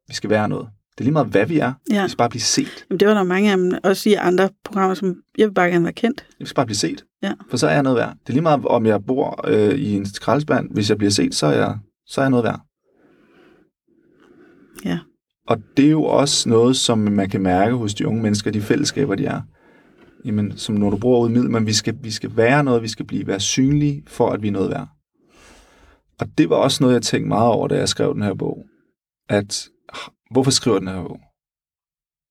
[0.08, 0.68] vi skal være noget.
[0.92, 1.72] Det er lige meget, hvad vi er.
[1.90, 2.02] Ja.
[2.02, 2.84] Vi skal bare blive set.
[2.90, 5.70] Jamen, det var der mange af dem, også i andre programmer, som jeg vil bare
[5.70, 6.26] gerne være kendt.
[6.38, 7.04] Vi skal bare blive set.
[7.22, 7.32] Ja.
[7.50, 8.16] For så er jeg noget værd.
[8.22, 10.70] Det er lige meget, om jeg bor øh, i en skraldespand.
[10.70, 12.60] Hvis jeg bliver set, så er jeg, så er jeg noget værd.
[14.84, 14.98] Ja.
[15.46, 18.60] Og det er jo også noget, som man kan mærke hos de unge mennesker, de
[18.60, 19.40] fællesskaber, de er.
[20.24, 22.88] Jamen, som når du bruger ud middel, men vi skal, vi skal være noget, vi
[22.88, 24.88] skal blive være synlige, for at vi er noget værd.
[26.22, 28.64] Og det var også noget, jeg tænkte meget over, da jeg skrev den her bog.
[29.28, 29.68] At,
[30.30, 31.20] hvorfor skriver den her bog?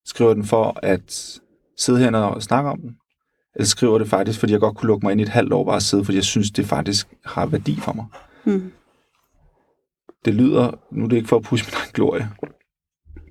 [0.06, 1.40] Skriver den for at
[1.78, 2.96] sidde her og snakke om den?
[3.56, 5.66] Eller skriver det faktisk, fordi jeg godt kunne lukke mig ind i et halvt år
[5.66, 8.06] bare at sidde, fordi jeg synes, det faktisk har værdi for mig.
[8.46, 8.72] Mm.
[10.26, 12.30] Det lyder, nu er det ikke for at pushe min egen glorie,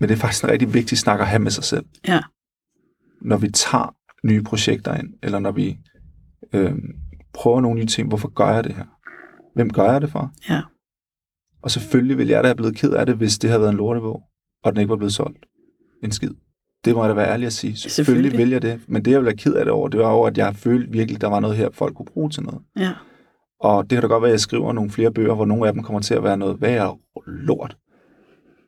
[0.00, 1.86] men det er faktisk en rigtig vigtig snak at have med sig selv.
[2.08, 2.20] Ja.
[3.22, 3.94] Når vi tager
[4.24, 5.78] nye projekter ind, eller når vi
[6.52, 6.74] øh,
[7.34, 8.86] prøver nogle nye ting, hvorfor gør jeg det her?
[9.54, 10.32] Hvem gør jeg det for?
[10.48, 10.60] Ja.
[11.62, 13.76] Og selvfølgelig ville jeg da have blevet ked af det, hvis det havde været en
[13.76, 14.22] lortebog,
[14.64, 15.46] og den ikke var blevet solgt.
[16.04, 16.30] En skid.
[16.84, 17.76] Det må jeg da være ærlig at sige.
[17.76, 18.38] Selvfølgelig, Selvfølgelig.
[18.38, 18.80] vil jeg det.
[18.88, 20.92] Men det, jeg ville have ked af det over, det var over, at jeg følte
[20.92, 22.60] virkelig, der var noget her, folk kunne bruge til noget.
[22.78, 22.92] Ja.
[23.60, 25.72] Og det kan da godt være, at jeg skriver nogle flere bøger, hvor nogle af
[25.72, 26.96] dem kommer til at være noget værre
[27.26, 27.76] lort.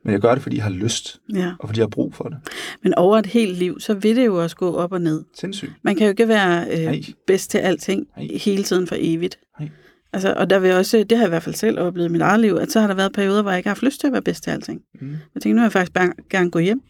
[0.03, 1.51] Men jeg gør det, fordi jeg har lyst, ja.
[1.59, 2.37] og fordi jeg har brug for det.
[2.83, 5.23] Men over et helt liv, så vil det jo også gå op og ned.
[5.39, 5.71] Sindssygt.
[5.83, 8.27] Man kan jo ikke være øh, bedst til alting Nej.
[8.43, 9.39] hele tiden for evigt.
[9.59, 9.69] Nej.
[10.13, 12.21] Altså, og der vil også, det har jeg i hvert fald selv oplevet i mit
[12.21, 14.07] eget liv, at så har der været perioder, hvor jeg ikke har haft lyst til
[14.07, 14.81] at være bedst til alting.
[15.01, 15.09] Mm.
[15.09, 16.81] Jeg tænkte, nu vil jeg faktisk bare gerne gå hjem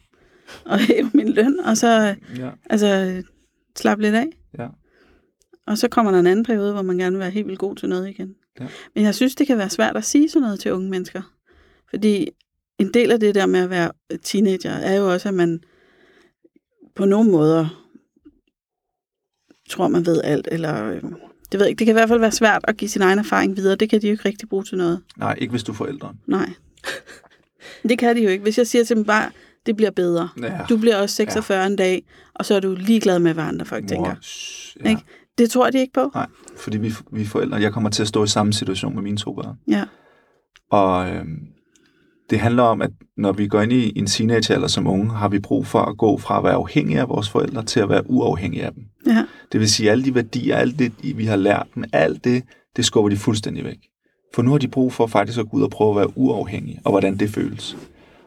[0.66, 2.50] og hæve min løn, og så Ja.
[2.70, 3.22] altså,
[3.76, 4.28] slappe lidt af.
[4.60, 4.68] Ja.
[5.68, 7.76] Og så kommer der en anden periode, hvor man gerne vil være helt vildt god
[7.76, 8.36] til noget igen.
[8.60, 8.68] Ja.
[8.96, 11.22] Men jeg synes, det kan være svært at sige sådan noget til unge mennesker.
[11.90, 12.30] Fordi
[12.80, 13.92] en del af det der med at være
[14.24, 15.64] teenager, er jo også, at man
[16.96, 17.84] på nogle måder
[19.70, 21.02] tror, man ved alt, eller øh,
[21.54, 21.80] det ved jeg ikke.
[21.80, 23.76] Det kan i hvert fald være svært at give sin egen erfaring videre.
[23.76, 25.02] Det kan de jo ikke rigtig bruge til noget.
[25.18, 26.14] Nej, ikke hvis du er forældre.
[26.28, 26.50] Nej.
[27.90, 28.44] Det kan de jo ikke.
[28.44, 29.32] Hvis jeg siger til dem bare,
[29.66, 30.30] det bliver bedre.
[30.42, 30.60] Ja.
[30.70, 31.66] Du bliver også 46 ja.
[31.68, 32.04] en dag,
[32.36, 34.16] og så er du ligeglad med, hvad andre folk tænker.
[34.22, 35.02] shh, Ikke?
[35.38, 36.12] Det tror de ikke på.
[36.16, 36.28] Nej,
[36.58, 37.62] fordi vi, vi forældre.
[37.62, 39.56] Jeg kommer til at stå i samme situation med mine to børn.
[39.68, 39.84] Ja.
[40.72, 41.40] Og øhm,
[42.30, 45.40] det handler om, at når vi går ind i en teenagealder som unge, har vi
[45.40, 48.66] brug for at gå fra at være afhængige af vores forældre til at være uafhængige
[48.66, 48.84] af dem.
[49.08, 49.26] Ja.
[49.52, 52.44] Det vil sige, at alle de værdier, alt det, vi har lært dem, alt det,
[52.76, 53.78] det skubber de fuldstændig væk.
[54.36, 56.80] For nu har de brug for faktisk at gå ud og prøve at være uafhængige,
[56.84, 57.78] og hvordan det føles.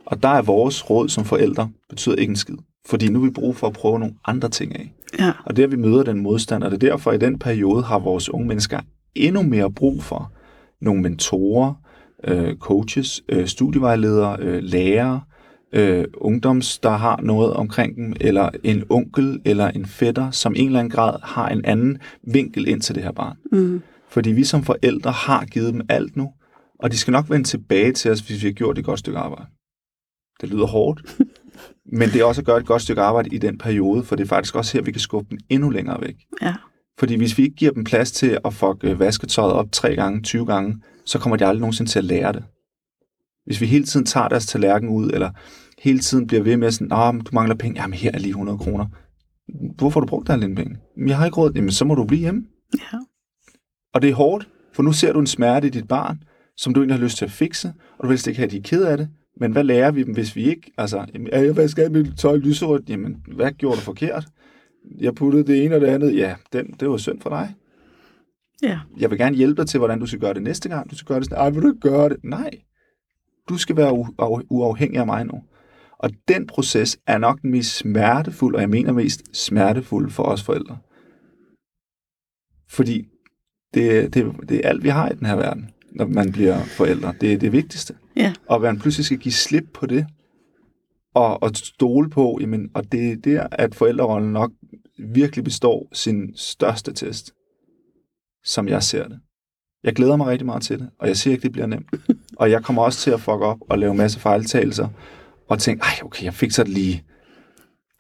[0.07, 2.57] Og der er vores råd som forældre, betyder ikke en skid.
[2.87, 4.93] Fordi nu har vi brug for at prøve nogle andre ting af.
[5.19, 5.33] Ja.
[5.45, 7.99] Og det er, vi møder den modstand, og det er derfor, i den periode har
[7.99, 8.81] vores unge mennesker
[9.15, 10.33] endnu mere brug for
[10.81, 11.75] nogle mentorer,
[12.25, 15.21] øh, coaches, øh, studievejledere, øh, lærere,
[15.73, 20.59] øh, ungdoms, der har noget omkring dem, eller en onkel eller en fætter, som i
[20.59, 23.37] en eller anden grad har en anden vinkel ind til det her barn.
[23.53, 23.83] Mm.
[24.09, 26.33] Fordi vi som forældre har givet dem alt nu,
[26.79, 29.19] og de skal nok vende tilbage til os, hvis vi har gjort et godt stykke
[29.19, 29.47] arbejde.
[30.41, 31.19] Det lyder hårdt,
[31.99, 34.25] men det er også at gøre et godt stykke arbejde i den periode, for det
[34.25, 36.15] er faktisk også her, vi kan skubbe dem endnu længere væk.
[36.43, 36.55] Ja.
[36.99, 40.23] Fordi hvis vi ikke giver dem plads til at få øh, vasketøjet op tre gange,
[40.23, 42.45] 20 gange, så kommer de aldrig nogensinde til at lære det.
[43.47, 45.31] Hvis vi hele tiden tager deres tallerken ud, eller
[45.83, 48.59] hele tiden bliver ved med sådan, men du mangler penge, jamen her er lige 100
[48.59, 48.87] kroner.
[49.79, 50.77] Hvorfor har du brugt alle dine penge?
[50.97, 52.45] "Men Jeg har ikke råd, jamen så må du blive hjemme.
[52.75, 52.99] Ja.
[53.95, 56.23] Og det er hårdt, for nu ser du en smerte i dit barn,
[56.57, 58.53] som du egentlig har lyst til at fikse, og du vil helst ikke have, at
[58.53, 59.09] de er ked af det,
[59.41, 60.73] Men hvad lærer vi dem, hvis vi ikke...
[60.79, 62.89] Altså, jamen, er jeg hvad skal mit tøj lyserødt?
[62.89, 64.27] Jamen, hvad gjorde du forkert?
[65.01, 66.17] Jeg puttede det ene og det andet.
[66.17, 67.55] Ja, den, det var synd for dig.
[68.63, 68.79] Ja.
[68.99, 70.91] Jeg vil gerne hjælpe dig til, hvordan du skal gøre det næste gang.
[70.91, 72.17] Du skal gøre det sådan, ej, vil du ikke gøre det?
[72.25, 72.51] Nej.
[73.49, 74.07] Du skal være
[74.51, 75.43] uafhængig af mig nu.
[75.99, 80.43] Og den proces er nok den mest smertefulde, og jeg mener mest smertefulde for os
[80.43, 80.79] forældre.
[82.69, 83.09] Fordi
[83.75, 87.15] det, det, det er alt, vi har i den her verden, når man bliver forældre.
[87.21, 87.95] Det er det vigtigste.
[88.17, 88.35] Ja.
[88.49, 90.07] Og man pludselig skal give slip på det,
[91.15, 94.53] og, og stole på, jamen, og det er der, at forældrerollen nok
[94.99, 97.33] virkelig består sin største test,
[98.45, 99.21] som jeg ser det.
[99.87, 101.87] Jeg glæder mig rigtig meget til det, og jeg siger ikke, det bliver nemt.
[102.39, 104.89] Og jeg kommer også til at fuck op og lave masse fejltagelser,
[105.49, 107.05] og tænke, ej, okay, jeg fik så det lige.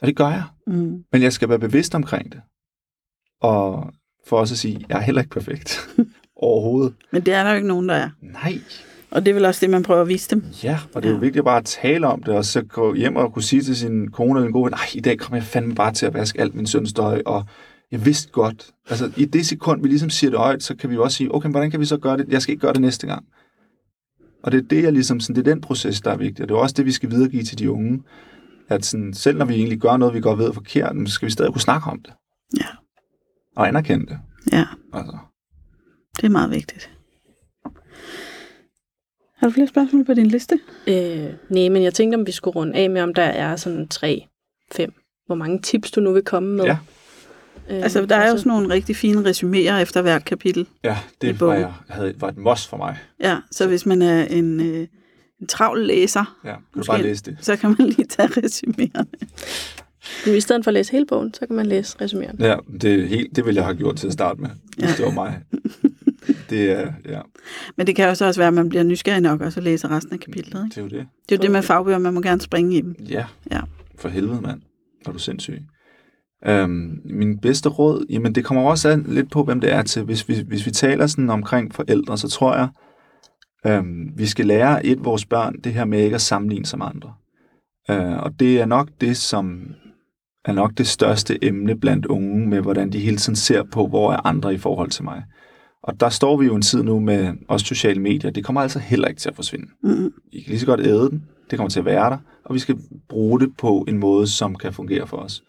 [0.01, 0.43] Og det gør jeg.
[0.67, 1.05] Mm.
[1.13, 2.41] Men jeg skal være bevidst omkring det.
[3.41, 3.93] Og
[4.27, 5.89] for også at sige, jeg er heller ikke perfekt.
[6.37, 6.95] Overhovedet.
[7.11, 8.11] Men det er der jo ikke nogen, der er.
[8.23, 8.59] Nej.
[9.11, 10.45] Og det er vel også det, man prøver at vise dem.
[10.63, 11.21] Ja, og det er jo Ja.
[11.25, 14.11] vigtigt bare at tale om det, og så gå hjem og kunne sige til sin
[14.11, 16.41] kone eller en god ven, nej, i dag kommer jeg fandme bare til at vaske
[16.41, 17.45] alt min sønstøj, og
[17.91, 18.71] jeg vidste godt.
[18.91, 21.35] Altså, i det sekund, vi ligesom siger det højt, så kan vi jo også sige,
[21.35, 22.29] okay, hvordan kan vi så gøre det?
[22.29, 23.25] Jeg skal ikke gøre det næste gang.
[24.43, 26.49] Og det er det, jeg ligesom, sådan, det er den proces, der er vigtig, og
[26.49, 28.03] det er også det, vi skal videregive til de unge,
[28.69, 31.27] at sådan, selv når vi egentlig gør noget, vi godt ved er forkert, så skal
[31.27, 32.13] vi stadig kunne snakke om det.
[32.59, 32.67] Ja.
[33.57, 34.19] Og anerkende det.
[34.53, 35.19] Ja, Altså.
[36.17, 36.91] det er meget vigtigt.
[39.37, 40.61] Har du flere spørgsmål på din liste?
[40.87, 43.89] Øh, nej, men jeg tænkte, om vi skulle runde af med, om der er sådan
[43.89, 44.27] tre,
[44.73, 44.93] fem,
[45.27, 46.65] hvor mange tips du nu vil komme med.
[46.65, 46.79] Ja.
[47.71, 50.67] Øh, Altså, der er jo sådan nogle rigtig fine resuméer efter hvert kapitel.
[50.85, 52.99] Ja, det var, jeg, havde, var et must for mig.
[53.21, 54.87] Ja, så hvis man er en, øh,
[55.41, 57.37] en travl læser, Ja, kan du Måske- bare læse det?
[57.41, 59.07] så kan man lige tage resuméerne.
[60.27, 62.37] Men i stedet for at læse hele bogen, så kan man læse resumeren.
[62.41, 64.95] Ja, det, er helt, det ville jeg have gjort til at starte med, hvis Ja.
[64.97, 65.41] det var mig.
[66.51, 67.21] Det er, ja,
[67.77, 69.91] Men det kan jo så også være, at man bliver nysgerrig nok, og så læser
[69.97, 70.65] resten af kapitlet.
[70.65, 70.69] Ikke?
[70.69, 71.07] det er jo det.
[71.29, 72.97] Det er jo det med fagbøger, man må gerne springe i dem.
[73.09, 73.61] Ja, Ja.
[73.99, 74.61] for helvede, mand.
[75.07, 75.63] Er du sindssyg.
[76.45, 80.03] Øhm, min bedste råd, jamen det kommer også an lidt på, hvem det er til.
[80.03, 82.69] Hvis vi, hvis vi taler sådan omkring forældre, så tror jeg,
[83.67, 86.87] øhm, vi skal lære et vores børn det her med ikke at sammenligne sig med
[86.87, 87.15] andre.
[87.91, 89.61] Øh, og det er nok det, som
[90.45, 94.13] er nok det største emne blandt unge, med hvordan de hele tiden ser på, hvor
[94.13, 95.25] er andre i forhold til mig.
[95.83, 98.31] Og der står vi jo en tid nu med også sociale medier.
[98.31, 99.67] Det kommer altså heller ikke til at forsvinde.
[99.83, 100.13] Mm.
[100.33, 101.25] I kan lige så godt æde den.
[101.51, 102.19] Det kommer til at være der.
[102.45, 102.79] Og vi skal
[103.09, 105.43] bruge det på en måde, som kan fungere for os.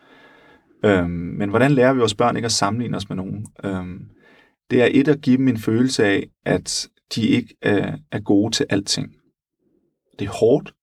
[0.84, 0.90] Mm.
[0.90, 3.48] Øhm, men hvordan lærer vi vores børn ikke at sammenligne os med nogen?
[3.64, 4.10] Øhm,
[4.72, 8.52] det er et at give dem en følelse af, at de ikke er, er gode
[8.52, 9.16] til alting.
[10.20, 10.74] Det er hårdt,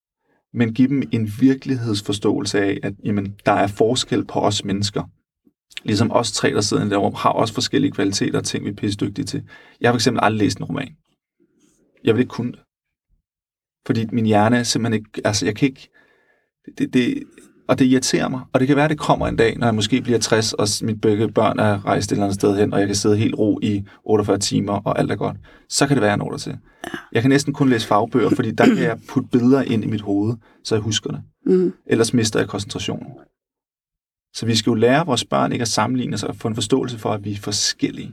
[0.52, 5.02] men give dem en virkelighedsforståelse af, at jamen, der er forskel på os mennesker.
[5.82, 8.70] Ligesom os tre, der sidder i det rum, har også forskellige kvaliteter og ting, vi
[8.70, 9.48] er pisse dygtige til.
[9.80, 10.96] Jeg har for eksempel aldrig læst en roman.
[12.04, 12.60] Jeg vil ikke kunne det.
[13.86, 15.26] Fordi min hjerne er simpelthen ikke...
[15.26, 15.88] Altså, jeg kan ikke...
[16.78, 17.22] Det, det,
[17.68, 18.40] og det irriterer mig.
[18.52, 20.68] Og det kan være, at det kommer en dag, når jeg måske bliver 60, og
[20.82, 23.34] mit begge børn er rejst et eller andet sted hen, og jeg kan sidde helt
[23.38, 25.36] ro i 48 timer, og alt er godt.
[25.68, 26.58] Så kan det være, jeg når der til.
[27.12, 30.00] Jeg kan næsten kun læse fagbøger, fordi der kan jeg putte billeder ind i mit
[30.00, 30.34] hoved,
[30.64, 31.22] så jeg husker det.
[31.46, 31.72] Mm.
[31.86, 33.06] Ellers mister jeg koncentrationen.
[34.34, 36.98] Så vi skal jo lære vores børn ikke at sammenligne sig og få en forståelse
[36.98, 38.12] for, at vi er forskellige.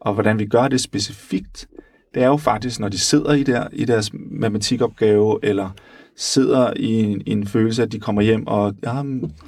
[0.00, 1.68] Og hvordan vi gør det specifikt,
[2.14, 5.70] det er jo faktisk, når de sidder i, der, i deres matematikopgave, eller
[6.18, 9.02] sidder i en, i en følelse, at de kommer hjem, og ja,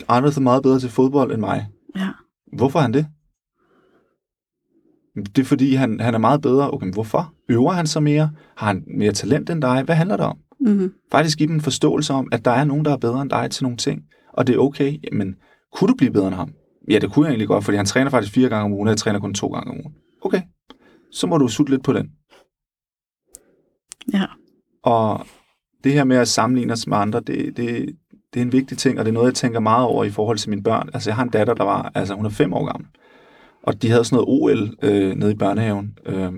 [0.08, 1.66] Anders er meget bedre til fodbold end mig.
[1.96, 2.08] Ja.
[2.52, 3.06] Hvorfor er han det?
[5.36, 6.70] Det er fordi, han, han er meget bedre.
[6.70, 7.34] Okay, men hvorfor?
[7.48, 8.30] Øver han sig mere?
[8.56, 9.82] Har han mere talent end dig?
[9.82, 10.38] Hvad handler det om?
[10.60, 10.92] Mm.
[11.12, 13.50] faktisk give dem en forståelse om, at der er nogen, der er bedre end dig
[13.50, 14.02] til nogle ting.
[14.32, 15.36] Og det er okay, men
[15.72, 16.52] kunne du blive bedre end ham?
[16.90, 18.90] Ja, det kunne jeg egentlig godt, fordi han træner faktisk fire gange om ugen, og
[18.90, 19.94] jeg træner kun to gange om ugen.
[20.22, 20.42] Okay,
[21.12, 22.10] så må du sutte lidt på den.
[24.12, 24.24] Ja.
[24.82, 25.26] Og
[25.84, 27.96] det her med at sammenligne os med andre, det, det,
[28.34, 30.38] det er en vigtig ting, og det er noget, jeg tænker meget over i forhold
[30.38, 30.90] til mine børn.
[30.94, 32.88] Altså, jeg har en datter, der var, altså hun er fem år gammel,
[33.62, 35.98] og de havde sådan noget OL øh, nede i børnehaven.
[36.06, 36.32] Øh,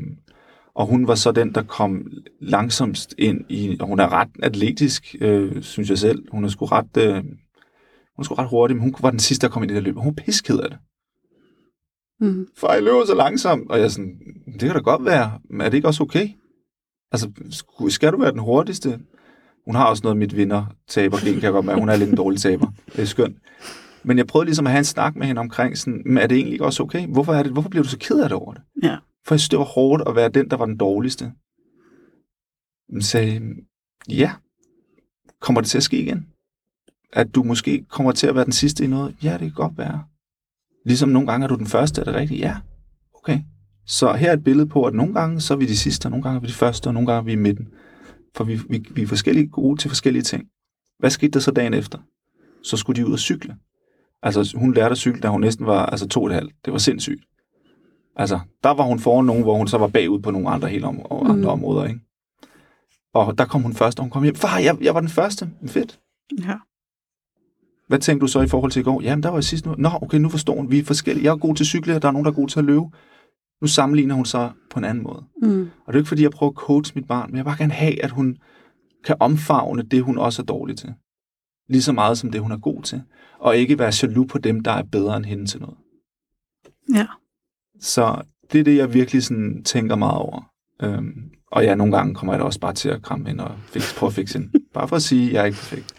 [0.74, 2.07] og hun var så den, der kom
[2.40, 6.24] langsomst ind i, og hun er ret atletisk, øh, synes jeg selv.
[6.32, 9.47] Hun er sgu ret, øh, hun er sgu ret hurtig, men hun var den sidste,
[9.47, 10.78] der kom ind i det løb, og hun er pisked af det.
[12.20, 12.47] Mm.
[12.57, 15.61] For jeg løber så langsomt, og jeg er sådan, det kan da godt være, men
[15.61, 16.28] er det ikke også okay?
[17.12, 17.30] Altså,
[17.88, 19.01] skal du være den hurtigste?
[19.64, 21.80] Hun har også noget mit vinder taber gen, kan jeg godt mærke.
[21.80, 22.66] Hun er lidt en dårlig taber.
[22.86, 23.36] Det er skønt.
[24.02, 26.36] Men jeg prøvede ligesom at have en snak med hende omkring, sådan, men er det
[26.36, 27.06] egentlig ikke også okay?
[27.06, 28.62] Hvorfor, er det, hvorfor bliver du så ked af det over det?
[28.82, 28.96] Ja.
[29.26, 31.32] For jeg synes, det var hårdt at være den, der var den dårligste.
[32.92, 33.40] Men sagde,
[34.08, 34.32] ja,
[35.40, 36.26] kommer det til at ske igen?
[37.12, 39.16] At du måske kommer til at være den sidste i noget?
[39.22, 40.04] Ja, det kan godt være.
[40.86, 42.40] Ligesom nogle gange er du den første, er det rigtigt?
[42.40, 42.56] Ja,
[43.14, 43.40] okay.
[43.86, 46.10] Så her er et billede på, at nogle gange så er vi de sidste, og
[46.10, 47.68] nogle gange er vi de første, og nogle gange er vi i midten.
[48.34, 50.44] For vi, vi, vi er forskellige gode til forskellige ting.
[50.98, 51.98] Hvad skete der så dagen efter?
[52.62, 53.56] Så skulle de ud og cykle.
[54.22, 56.52] Altså, hun lærte at cykle, da hun næsten var altså, to og et halvt.
[56.64, 57.24] Det var sindssygt.
[58.16, 60.84] Altså, der var hun foran nogen, hvor hun så var bagud på nogle andre, helt
[60.84, 61.46] om, og andre Mm.
[61.48, 62.00] områder, ikke?
[63.14, 64.34] Og der kom hun først, og hun kom hjem.
[64.34, 65.50] Far, jeg, jeg var den første.
[65.66, 66.00] Fedt.
[66.46, 66.54] Ja.
[67.88, 69.00] Hvad tænkte du så i forhold til i går?
[69.02, 69.74] Jamen, der var jeg sidst nu.
[69.78, 70.70] Nå, okay, nu forstår hun.
[70.70, 71.24] Vi er forskellige.
[71.24, 72.84] Jeg er god til cykle, og der er nogen, der er god til at løbe.
[73.60, 75.24] Nu sammenligner hun så på en anden måde.
[75.42, 75.61] Mm.
[75.86, 77.58] Og det er ikke, fordi jeg prøver at coach mit barn, men jeg vil bare
[77.58, 78.36] gerne have, at hun
[79.04, 80.94] kan omfavne det, hun også er dårlig til.
[81.68, 83.02] Lige så meget som det, hun er god til.
[83.38, 85.76] Og ikke være jaloux på dem, der er bedre end hende til noget.
[86.94, 87.06] Ja.
[87.80, 88.22] Så
[88.52, 90.50] det er det, jeg virkelig sådan tænker meget over.
[90.82, 93.54] Øhm, og ja, nogle gange kommer jeg da også bare til at kramme ind og
[93.64, 94.52] fix, prøve at fikse hende.
[94.74, 95.94] Bare for at sige, at jeg er ikke perfekt.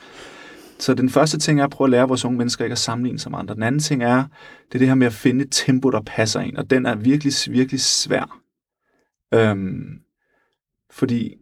[0.79, 3.19] Så den første ting er at prøve at lære vores unge mennesker ikke at sammenligne
[3.19, 3.55] sig med andre.
[3.55, 4.23] Den anden ting er,
[4.67, 6.57] det er det her med at finde et tempo, der passer ind.
[6.57, 8.39] Og den er virkelig, virkelig svær.
[9.34, 9.99] Øhm,
[10.91, 11.36] fordi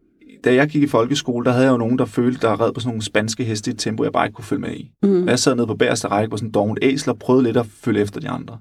[0.44, 2.80] da jeg gik i folkeskole, der havde jeg jo nogen, der følte, der red på
[2.80, 4.92] sådan nogle spanske heste i et tempo, jeg bare ikke kunne følge med i.
[5.04, 5.24] Mm.
[5.24, 7.58] Og jeg sad nede på bagerste række på sådan en dovent æsel og prøvede lidt
[7.58, 8.60] at følge efter de andre.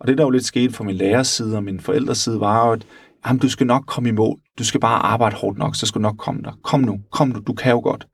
[0.00, 2.66] Og det, der jo lidt skete fra min lærers side og min forældres side, var
[2.66, 2.86] jo, at
[3.26, 4.40] jamen, du skal nok komme i mål.
[4.58, 6.52] Du skal bare arbejde hårdt nok, så skal du nok komme der.
[6.62, 8.08] Kom nu, kom nu, du kan jo godt.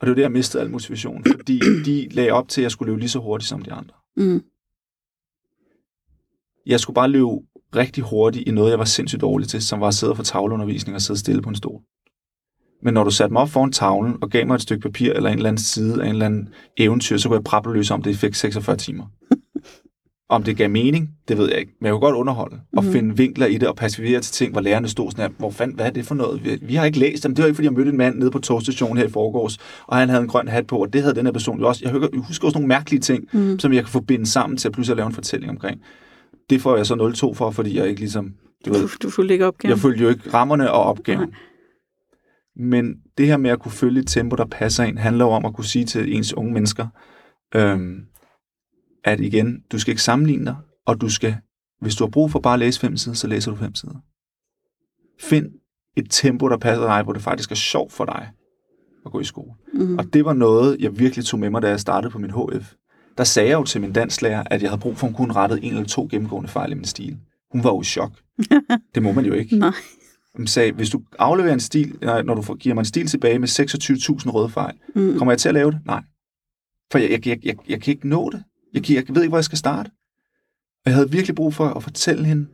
[0.00, 2.70] Og det var det, jeg mistede al motivation, fordi de lagde op til, at jeg
[2.70, 3.94] skulle løbe lige så hurtigt som de andre.
[4.16, 4.42] Mm.
[6.66, 7.26] Jeg skulle bare løbe
[7.76, 10.94] rigtig hurtigt i noget, jeg var sindssygt dårlig til, som var at sidde for tavleundervisning
[10.94, 11.80] og sidde stille på en stol.
[12.82, 15.30] Men når du satte mig op foran tavlen og gav mig et stykke papir eller
[15.30, 18.02] en eller anden side af en eller anden eventyr, så kunne jeg prappe løs om
[18.02, 19.04] det, jeg fik 46 timer.
[20.28, 21.72] Om det gav mening, det ved jeg ikke.
[21.80, 22.92] Men jeg kunne godt underholde og Mhm.
[22.92, 25.76] finde vinkler i det og persevere til ting, hvor lærerne stod sådan her, hvor fanden,
[25.76, 26.44] hvad er det for noget?
[26.44, 27.34] Vi, vi har ikke læst dem.
[27.34, 29.96] Det var ikke, fordi jeg mødte en mand nede på togstationen her i forgårs, og
[29.96, 31.80] han havde en grøn hat på, og det havde den her person jo også.
[31.84, 31.92] Jeg
[32.28, 33.58] husker, også nogle mærkelige ting, Mm.
[33.58, 35.80] som jeg kan forbinde sammen til at pludselig at lave en fortælling omkring.
[36.50, 38.34] Det får jeg så 0-2 for, fordi jeg ikke ligesom...
[38.66, 39.70] Du ved, Du, du fulgte ikke opgaven.
[39.70, 41.34] jeg følte jo ikke rammerne og opgaven.
[42.56, 45.44] Men det her med at kunne følge et tempo, der passer ind, handler jo om
[45.44, 46.86] at kunne sige til ens unge mennesker,
[47.54, 48.00] øhm,
[49.04, 51.36] at igen, du skal ikke sammenligne dig, og du skal,
[51.80, 53.94] hvis du har brug for bare at læse fem sider, så læser du fem sider.
[55.20, 55.46] Find
[55.96, 58.30] et tempo, der passer dig, hvor det faktisk er sjovt for dig
[59.06, 59.52] at gå i skole.
[59.72, 59.98] Mm.
[59.98, 62.72] Og det var noget, jeg virkelig tog med mig, da jeg startede på min HF.
[63.18, 65.34] Der sagde jeg jo til min danslærer, at jeg havde brug for, at hun kunne
[65.34, 67.16] rette en eller to gennemgående fejl i min stil.
[67.52, 68.12] Hun var jo i chok.
[68.94, 69.56] Det må man jo ikke.
[69.58, 69.72] Nej.
[70.36, 73.48] Hun sagde, hvis du afleverer en stil, når du giver mig en stil tilbage med
[73.48, 75.18] 26.000 røde fejl, Mm.
[75.18, 75.80] kommer jeg til at lave det?
[75.86, 76.02] Nej.
[76.92, 78.42] For jeg, jeg, jeg, jeg, jeg kan ikke nå det.
[78.74, 79.88] Jeg, jeg ved ikke, hvor jeg skal starte.
[80.84, 82.46] Og jeg havde virkelig brug for at fortælle hende,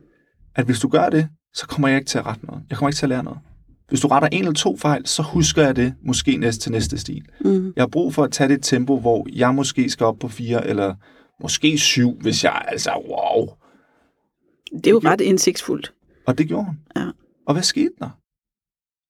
[0.55, 2.63] at hvis du gør det, så kommer jeg ikke til at rette noget.
[2.69, 3.39] Jeg kommer ikke til at lære noget.
[3.91, 6.97] Hvis du retter en eller to fejl, så husker jeg det måske næste til næste
[6.97, 7.25] stil.
[7.45, 7.73] Mm.
[7.75, 10.27] Jeg har brug for at tage det et tempo, hvor jeg måske skal op på
[10.27, 10.95] fire, eller
[11.41, 13.47] måske syv, hvis jeg altså, wow.
[14.77, 15.93] Det er jo ret indsigtsfuldt.
[16.25, 16.79] Og det gjorde hun.
[16.95, 17.05] Ja.
[17.47, 18.09] Og hvad skete der?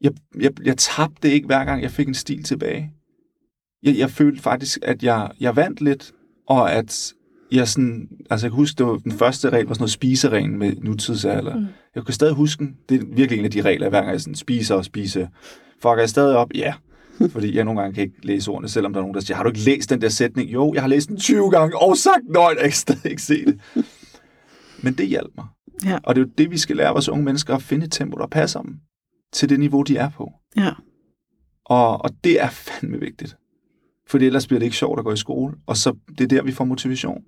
[0.02, 2.94] Jeg, jeg, jeg tabte ikke hver gang, jeg fik en stil tilbage.
[3.84, 6.12] Jeg, jeg følte faktisk, at jeg, jeg vandt lidt,
[6.48, 7.14] og at
[7.52, 10.60] jeg sådan, altså jeg kan huske, det var den første regel var sådan noget spisereglen
[10.60, 11.56] med nutidsalder.
[11.56, 11.66] Mm.
[11.96, 12.78] Jeg kan stadig huske den.
[12.90, 15.28] Det er virkelig en af de regler, hver gang jeg sådan spiser og spiser.
[15.82, 16.50] Fucker jeg stadig op?
[16.56, 16.74] Ja.
[17.34, 19.44] Fordi jeg nogle gange kan ikke læse ordene, selvom der er nogen, der siger, har
[19.44, 20.54] du ikke læst den der sætning?
[20.54, 23.46] Jo, jeg har læst den 20 gange og sagt nøj, jeg kan stadig ikke se
[23.46, 23.60] det.
[24.84, 25.46] Men det hjalp mig.
[25.86, 26.00] Ja.
[26.04, 28.18] Og det er jo det, vi skal lære vores unge mennesker at finde et tempo,
[28.18, 28.76] der passer dem
[29.34, 30.32] til det niveau, de er på.
[30.58, 30.72] Ja.
[31.66, 33.38] Og, og det er fandme vigtigt.
[34.08, 35.56] For ellers bliver det ikke sjovt at gå i skole.
[35.68, 37.24] Og så det er der, vi får motivation.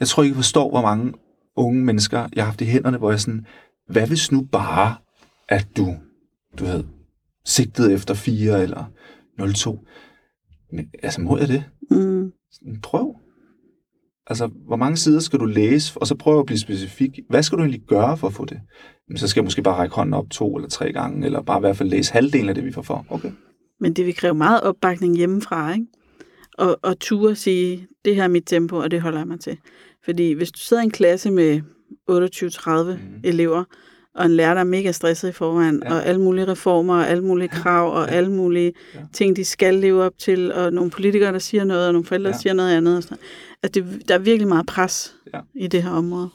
[0.00, 1.12] Jeg tror ikke, I forstår, hvor mange
[1.56, 3.46] unge mennesker, jeg har haft i hænderne, hvor jeg sådan,
[3.88, 4.94] hvad hvis nu bare,
[5.48, 5.94] at du,
[6.58, 6.84] du ved,
[7.44, 8.84] sigtede efter 4 eller
[9.40, 9.86] 0,2?
[10.72, 11.64] Men altså, må jeg det?
[11.90, 12.32] Mm.
[12.52, 13.16] Sådan, Prøv.
[14.26, 17.18] Altså, hvor mange sider skal du læse, og så prøv at blive specifik.
[17.28, 18.60] Hvad skal du egentlig gøre for at få det?
[19.08, 21.58] Jamen, så skal jeg måske bare række hånden op to eller tre gange, eller bare
[21.58, 23.06] i hvert fald læse halvdelen af det, vi får for.
[23.08, 23.32] Okay.
[23.80, 25.86] Men det vil kræve meget opbakning hjemmefra, ikke?
[26.58, 29.58] Og, og ture sige, det her er mit tempo, og det holder jeg mig til.
[30.04, 31.60] Fordi hvis du sidder i en klasse med
[32.10, 33.02] 28-30 Mhm.
[33.14, 33.20] mm.
[33.24, 33.64] elever,
[34.14, 35.92] og en lærer, der er mega stresset i forvejen, Ja.
[35.92, 35.96] ja.
[36.00, 38.12] og alle mulige reformer, og alle mulige krav, og Ja.
[38.14, 39.00] alle mulige Ja.
[39.12, 42.28] ting, de skal leve op til, og nogle politikere, der siger noget, og nogle forældre,
[42.28, 42.32] Ja.
[42.32, 42.96] der siger noget andet.
[42.96, 43.18] Og sådan.
[43.62, 45.40] At det, der er virkelig meget pres Ja.
[45.54, 46.30] i det her område.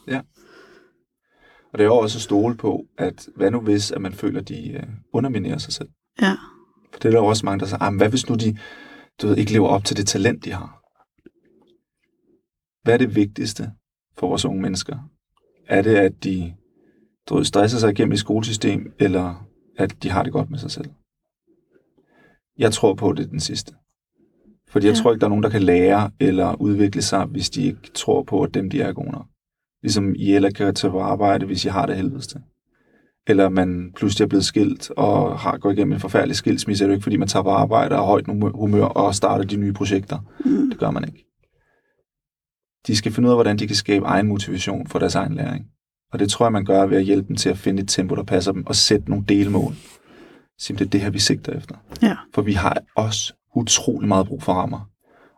[1.73, 4.39] Og det er jo også at stole på, at hvad nu hvis, at man føler,
[4.39, 5.89] at de øh, underminerer sig selv.
[6.21, 6.31] Ja.
[6.93, 8.57] For det er der jo også mange, der siger, ah, hvad hvis nu de
[9.21, 10.81] du ved, ikke lever op til det talent, de har?
[12.85, 13.71] Hvad er det vigtigste
[14.17, 14.97] for vores unge mennesker?
[15.67, 16.53] Er det, at de
[17.29, 20.71] du ved, stresser sig igennem et skolesystem, eller at de har det godt med sig
[20.71, 20.89] selv?
[22.57, 23.73] Jeg tror på, at det er den sidste.
[24.69, 25.01] Fordi jeg Ja.
[25.01, 28.23] tror ikke, der er nogen, der kan lære eller udvikle sig, hvis de ikke tror
[28.23, 29.25] på, at dem, de er gode nok.
[29.83, 32.41] Ligesom I heller kan tage på arbejde, hvis I har det helvedes til.
[33.27, 36.91] eller man pludselig er blevet skilt og har gået igennem en forfærdelig skilsmisse, er det
[36.93, 38.25] jo ikke, fordi man tager på arbejde og har højt
[38.55, 40.19] humør og starter de nye projekter.
[40.45, 40.69] Mm.
[40.69, 41.24] Det gør man ikke.
[42.87, 45.65] De skal finde ud af, hvordan de kan skabe egen motivation for deres egen læring.
[46.13, 48.15] Og det tror jeg, man gør ved at hjælpe dem til at finde et tempo,
[48.15, 49.73] der passer dem, og sætte nogle delmål.
[50.59, 51.75] Simpelthen det er det her, vi sigter efter.
[52.01, 52.15] Ja.
[52.33, 54.89] For vi har også utrolig meget brug for rammer.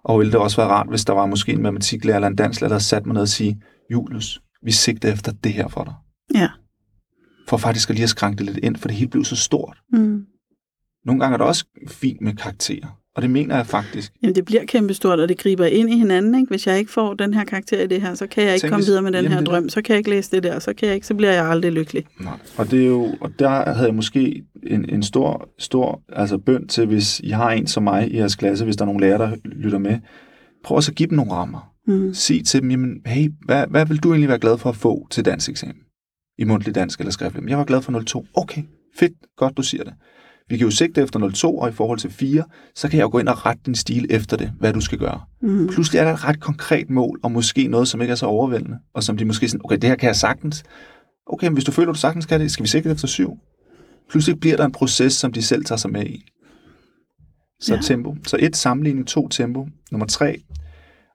[0.04, 2.72] Og ville det også være rart, hvis der var måske en matematiklærer eller en danslærer,
[2.72, 5.94] der satte mig ned og sige, Julius, vi sigter efter det her for dig.
[6.36, 6.50] Ja.
[7.48, 9.78] For faktisk at lige at skranke det lidt ind, for det hele blev så stort.
[9.94, 10.26] Mm.
[11.06, 12.97] Nogle gange er det også fint med karakterer.
[13.18, 14.14] Og det mener jeg faktisk.
[14.24, 16.36] Jamen, det bliver kæmpestort, og det griber ind i hinanden.
[16.36, 16.50] Ikke?
[16.50, 18.72] Hvis jeg ikke får den her karakter i det her, så kan jeg ikke Tænk,
[18.72, 19.70] komme videre med den her er drøm.
[19.70, 21.72] Så kan jeg ikke læse det der, så, kan jeg ikke, så bliver jeg aldrig
[21.72, 22.06] lykkelig.
[22.20, 22.34] Nej.
[22.58, 26.68] Og, det er jo, og der havde jeg måske en, en stor, stor altså bøn
[26.68, 29.32] til, hvis I har en som mig i jeres klasse, hvis der er nogle lærere,
[29.32, 30.00] der lytter med,
[30.64, 31.72] prøv også at give dem nogle rammer.
[31.88, 32.14] Mm.
[32.14, 35.08] Sig til dem, jamen, hey, hvad, hvad vil du egentlig være glad for at få
[35.12, 35.76] til dansk eksamen?
[36.38, 37.50] I mundtlig dansk eller skriftlig.
[37.50, 38.26] Jeg var glad for 02.
[38.34, 38.62] Okay,
[39.00, 39.94] fedt, godt du siger det.
[40.50, 42.44] Vi kan jo sigte efter 02, og i forhold til 4,
[42.76, 44.98] så kan jeg jo gå ind og rette din stil efter det, hvad du skal
[45.00, 45.22] gøre.
[45.42, 45.68] Mm.
[45.68, 48.78] Pludselig er der et ret konkret mål, og måske noget, som ikke er så overvældende,
[48.94, 50.64] og som de måske sådan, okay, det her kan jeg sagtens.
[51.28, 53.38] Okay, men hvis du føler, du sagtens kan det, skal vi sigte efter 7.
[54.10, 56.26] Pludselig bliver der en proces, som de selv tager sig med i.
[57.62, 57.82] Så Ja.
[57.82, 58.16] tempo.
[58.28, 59.68] Så et, sammenligning, to, tempo.
[59.92, 60.42] Nummer tre,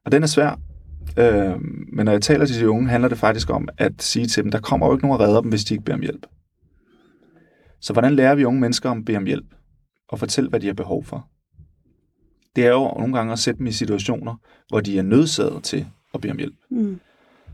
[0.04, 0.60] og den er svær,
[1.16, 1.54] øh,
[1.96, 4.50] men når jeg taler til de unge, handler det faktisk om at sige til dem,
[4.50, 6.26] der kommer jo ikke nogen at redde dem, hvis de ikke beder om hjælp.
[7.82, 9.54] Så hvordan lærer vi unge mennesker om at bede om hjælp?
[10.08, 11.28] Og fortælle, hvad de har behov for?
[12.56, 14.34] Det er jo nogle gange at sætte dem i situationer,
[14.68, 16.54] hvor de er nødsaget til at bede om hjælp.
[16.70, 17.00] Mm.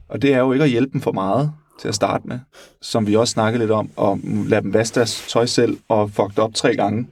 [0.08, 2.38] Og det er jo ikke at hjælpe dem for meget til at starte med,
[2.82, 6.30] som vi også snakkede lidt om, og lade dem vaske deres tøj selv og fuck
[6.30, 7.06] det op tre gange.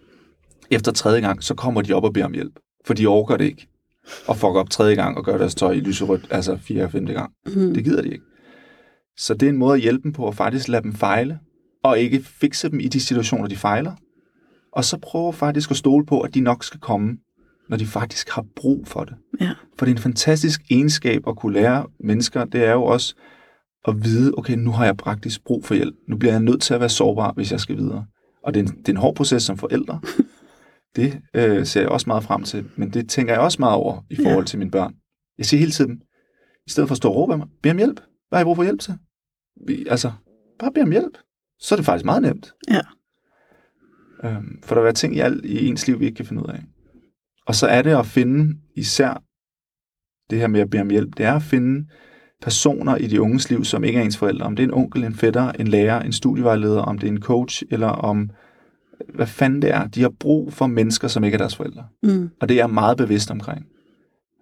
[0.70, 2.52] Efter tredje gang, så kommer de op og beder om hjælp,
[2.86, 3.68] for de overgår det ikke.
[4.26, 7.12] Og fuck op tredje gang og gør deres tøj i lyserødt, altså fire og femte
[7.12, 7.32] gang.
[7.46, 7.74] Mm.
[7.74, 8.24] Det gider de ikke.
[9.16, 11.38] Så det er en måde at hjælpe dem på at faktisk lade dem fejle,
[11.86, 13.92] og ikke fikse dem i de situationer, de fejler.
[14.72, 17.16] Og så prøve faktisk at stole på, at de nok skal komme,
[17.68, 19.14] når de faktisk har brug for det.
[19.40, 19.50] Ja.
[19.78, 23.14] For det er en fantastisk egenskab at kunne lære mennesker, det er jo også
[23.88, 25.94] at vide, okay, nu har jeg praktisk brug for hjælp.
[26.08, 28.06] Nu bliver jeg nødt til at være sårbar, hvis jeg skal videre.
[28.44, 30.00] Og det er en, det er en hård proces som forældre.
[30.96, 34.02] Det øh, ser jeg også meget frem til, men det tænker jeg også meget over
[34.10, 34.44] i forhold Ja.
[34.44, 34.94] til mine børn.
[35.38, 36.00] Jeg siger hele tiden,
[36.66, 38.00] i stedet for at stå og råbe af mig, bed om hjælp.
[38.28, 38.94] Hvad har I brug for hjælp til?
[39.90, 40.12] Altså,
[40.58, 41.18] bare bed om hjælp.
[41.60, 42.52] Så er det faktisk meget nemt.
[42.70, 42.80] Ja.
[44.24, 46.48] Øhm, for der er ting i, alt, i ens liv, vi ikke kan finde ud
[46.48, 46.62] af.
[47.46, 49.22] Og så er det at finde især
[50.30, 51.86] det her med at bede om hjælp, det er at finde
[52.42, 54.46] personer i de unges liv, som ikke er ens forældre.
[54.46, 57.22] Om det er en onkel, en fætter, en lærer, en studievejleder, om det er en
[57.22, 58.30] coach, eller om
[59.14, 59.86] hvad fanden det er.
[59.86, 61.84] De har brug for mennesker, som ikke er deres forældre.
[62.02, 62.30] Mm.
[62.40, 63.66] Og det er jeg meget bevidst omkring.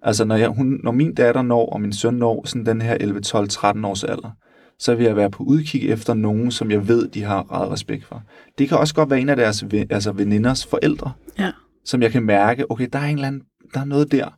[0.02, 2.94] Altså, når, jeg, hun, når min datter når, og min søn når sådan den her
[2.94, 4.30] 11, 12, 13 års alder,
[4.78, 8.04] så vil jeg være på udkig efter nogen, som jeg ved, de har ret respekt
[8.04, 8.22] for.
[8.58, 11.50] Det kan også godt være en af deres altså veninders forældre, Ja.
[11.84, 13.42] som jeg kan mærke, okay, der er, en eller anden,
[13.74, 14.28] der er noget der.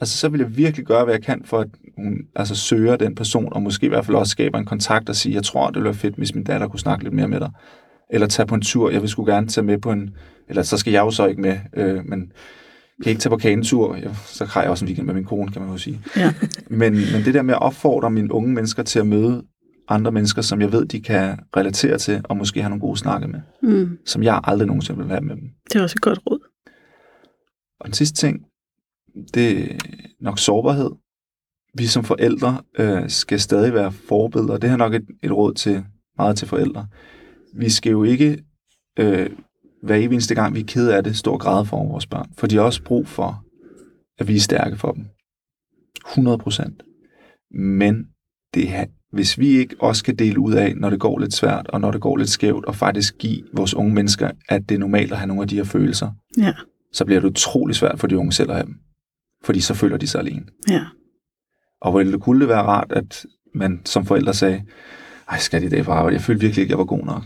[0.00, 1.68] Altså, så vil jeg virkelig gøre, hvad jeg kan for, at
[1.98, 5.16] hun altså, søger den person, og måske i hvert fald også skaber en kontakt og
[5.16, 7.40] sige, jeg tror, det ville være fedt, hvis min datter kunne snakke lidt mere med
[7.40, 7.50] dig.
[8.12, 8.90] Eller tage på en tur.
[8.90, 10.10] Jeg vil sgu gerne tage med på en...
[10.48, 12.32] Eller så skal jeg jo så ikke med, øh, men
[13.02, 13.96] kan ikke tage på kanetur.
[14.26, 16.00] Så har jeg også en weekend med min kone, kan man jo sige.
[16.16, 16.32] Ja.
[16.70, 19.42] Men, men det der med at opfordre mine unge mennesker til at møde
[19.90, 23.28] andre mennesker, som jeg ved, de kan relatere til, og måske have nogle gode snakke
[23.28, 23.98] med, Mm.
[24.06, 25.48] som jeg aldrig nogensinde vil have med dem.
[25.72, 26.38] Det er også et godt råd.
[27.80, 28.46] Og den sidste ting,
[29.34, 29.78] det er
[30.20, 30.90] nok sårbarhed.
[31.74, 34.58] Vi som forældre øh, skal stadig være forbilleder.
[34.58, 35.84] Det er nok et, et råd til
[36.16, 36.86] meget til forældre.
[37.54, 38.44] Vi skal jo ikke
[38.98, 39.30] øh,
[39.82, 42.30] hver evig eneste gang, vi er ked af det, stå og græde for vores børn.
[42.38, 43.44] For de har også brug for,
[44.18, 45.04] at vi er stærke for dem.
[46.10, 46.82] 100 procent.
[47.54, 48.06] Men
[48.54, 51.66] det er, hvis vi ikke også kan dele ud af, når det går lidt svært,
[51.68, 54.78] og når det går lidt skævt, og faktisk give vores unge mennesker, at det er
[54.78, 56.52] normalt at have nogle af de her følelser, Ja.
[56.92, 58.74] så bliver det utrolig svært for de unge selv at have dem.
[59.44, 60.42] Fordi så føler de sig alene.
[60.68, 60.84] Ja.
[61.82, 64.62] Og hvor det kunne det være rart, at man som forældre sagde,
[65.30, 66.14] ej, skal i dag på arbejde?
[66.14, 67.22] Jeg følte virkelig ikke, jeg var god nok.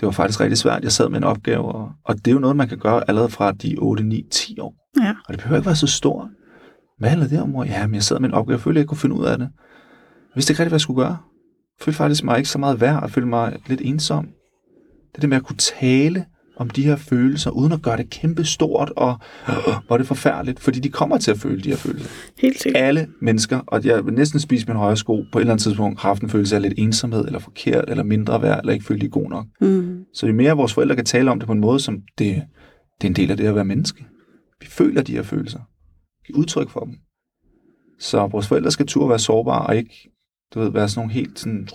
[0.00, 0.82] Det var faktisk rigtig svært.
[0.82, 3.28] Jeg sad med en opgave, og, og det er jo noget, man kan gøre allerede
[3.30, 4.74] fra de 8, 9, 10 år.
[5.02, 5.14] Ja.
[5.28, 6.28] Og det behøver ikke være så stort.
[6.98, 7.64] Hvad handler det om, mor?
[7.64, 9.38] Ja, men jeg sad med en opgave, jeg følte, jeg ikke kunne finde ud af
[9.38, 9.48] det.
[10.36, 11.16] Vidste ikke rigtig, hvad jeg skulle gøre.
[11.78, 14.28] Jeg følte faktisk mig ikke så meget værd, og følte mig lidt ensom.
[15.14, 16.24] Det der med at kunne tale
[16.56, 19.18] om de her følelser, uden at gøre det kæmpe stort, og
[19.86, 22.10] hvor er det forfærdeligt, fordi de kommer til at føle de her følelser.
[22.38, 22.82] Helt sikkert.
[22.82, 26.00] Alle mennesker, og jeg vil næsten spise min højre sko, på et eller andet tidspunkt
[26.00, 29.00] har haft en følelse af lidt ensomhed, eller forkert, eller mindre værd, eller ikke føle,
[29.00, 29.46] de god nok.
[29.60, 30.04] Mm.
[30.14, 32.42] Så jo mere vores forældre kan tale om det på en måde, som det,
[33.00, 34.04] det er en del af det at være menneske.
[34.60, 35.60] Vi føler de her følelser.
[36.28, 36.94] Vi udtryk for dem.
[38.00, 40.10] Så vores forældre skal turde være sårbare, og ikke
[40.54, 41.68] du ved, være sådan nogle helt sådan,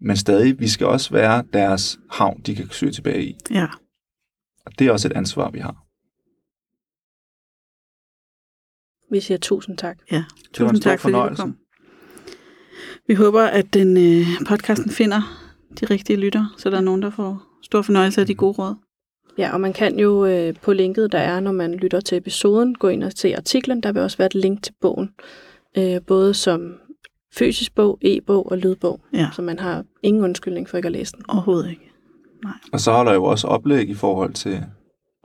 [0.00, 3.36] Men stadig, vi skal også være deres havn, de kan søge tilbage i.
[3.50, 3.66] Ja.
[4.66, 5.84] Og det er også et ansvar, vi har.
[9.10, 9.98] Vi siger tusind tak.
[10.10, 10.24] Ja,
[10.54, 11.56] Det var en tusind stor tak, fordi du kom.
[13.06, 15.22] Vi håber, at den øh, podcasten finder
[15.80, 18.74] de rigtige lytter, så der er nogen, der får stor fornøjelse af de gode råd.
[19.38, 22.74] Ja, og man kan jo øh, på linket, der er, når man lytter til episoden,
[22.74, 23.80] gå ind og se artiklen.
[23.80, 25.10] Der vil også være et link til bogen,
[25.78, 26.74] øh, både som
[27.38, 29.00] fysisk bog, e-bog og lydbog.
[29.12, 31.24] Ja, Så man har ingen undskyldning for ikke at læse den.
[31.28, 31.90] overhovedet ikke.
[32.72, 34.64] Og så holder jeg jo også oplæg i forhold til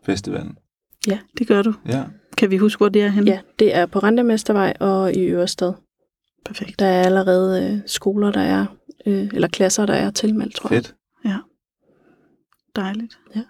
[0.05, 0.57] festivalen.
[1.37, 1.73] Det gør du.
[1.87, 2.03] Ja,
[2.37, 3.31] Kan vi huske, hvor det er henne?
[3.31, 5.73] Ja, det er på Rentemestervej og i Ørested.
[6.45, 6.79] Perfekt.
[6.79, 8.65] Der er allerede øh, skoler, der er,
[9.05, 10.83] øh, eller klasser, der er tilmeldt, tror jeg.
[10.83, 10.95] fedt.
[12.75, 13.19] Dejligt.
[13.35, 13.41] Ja.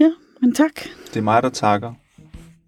[0.00, 0.74] Ja, men tak.
[1.06, 1.92] Det er mig, der takker.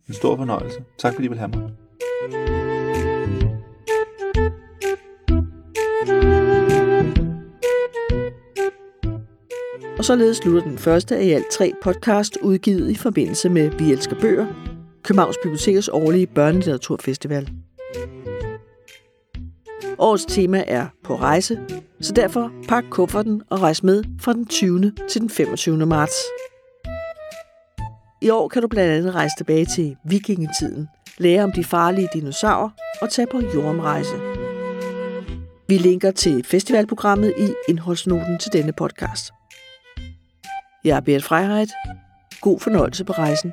[0.08, 0.84] En stor fornøjelse.
[0.98, 2.75] Tak fordi I vil have mig.
[9.98, 13.92] Og således slutter den første af i alt tre podcast udgivet i forbindelse med Vi
[13.92, 14.46] Elsker Bøger,
[15.02, 17.50] Københavns Bibliotekers årlige børnelitteraturfestival.
[19.98, 21.60] Årets tema er på rejse,
[22.00, 24.92] så derfor pak kufferten og rejs med fra den 20.
[25.08, 25.86] til den 25.
[25.86, 26.16] marts.
[28.22, 30.88] I år kan du blandt andet rejse tilbage til vikingetiden,
[31.18, 34.35] lære om de farlige dinosaurer og tage på jordomrejse.
[35.68, 39.32] Vi linker til festivalprogrammet i indholdsnoten til denne podcast.
[40.84, 41.70] Jeg er Berit Freiheit.
[42.40, 43.52] God fornøjelse på rejsen.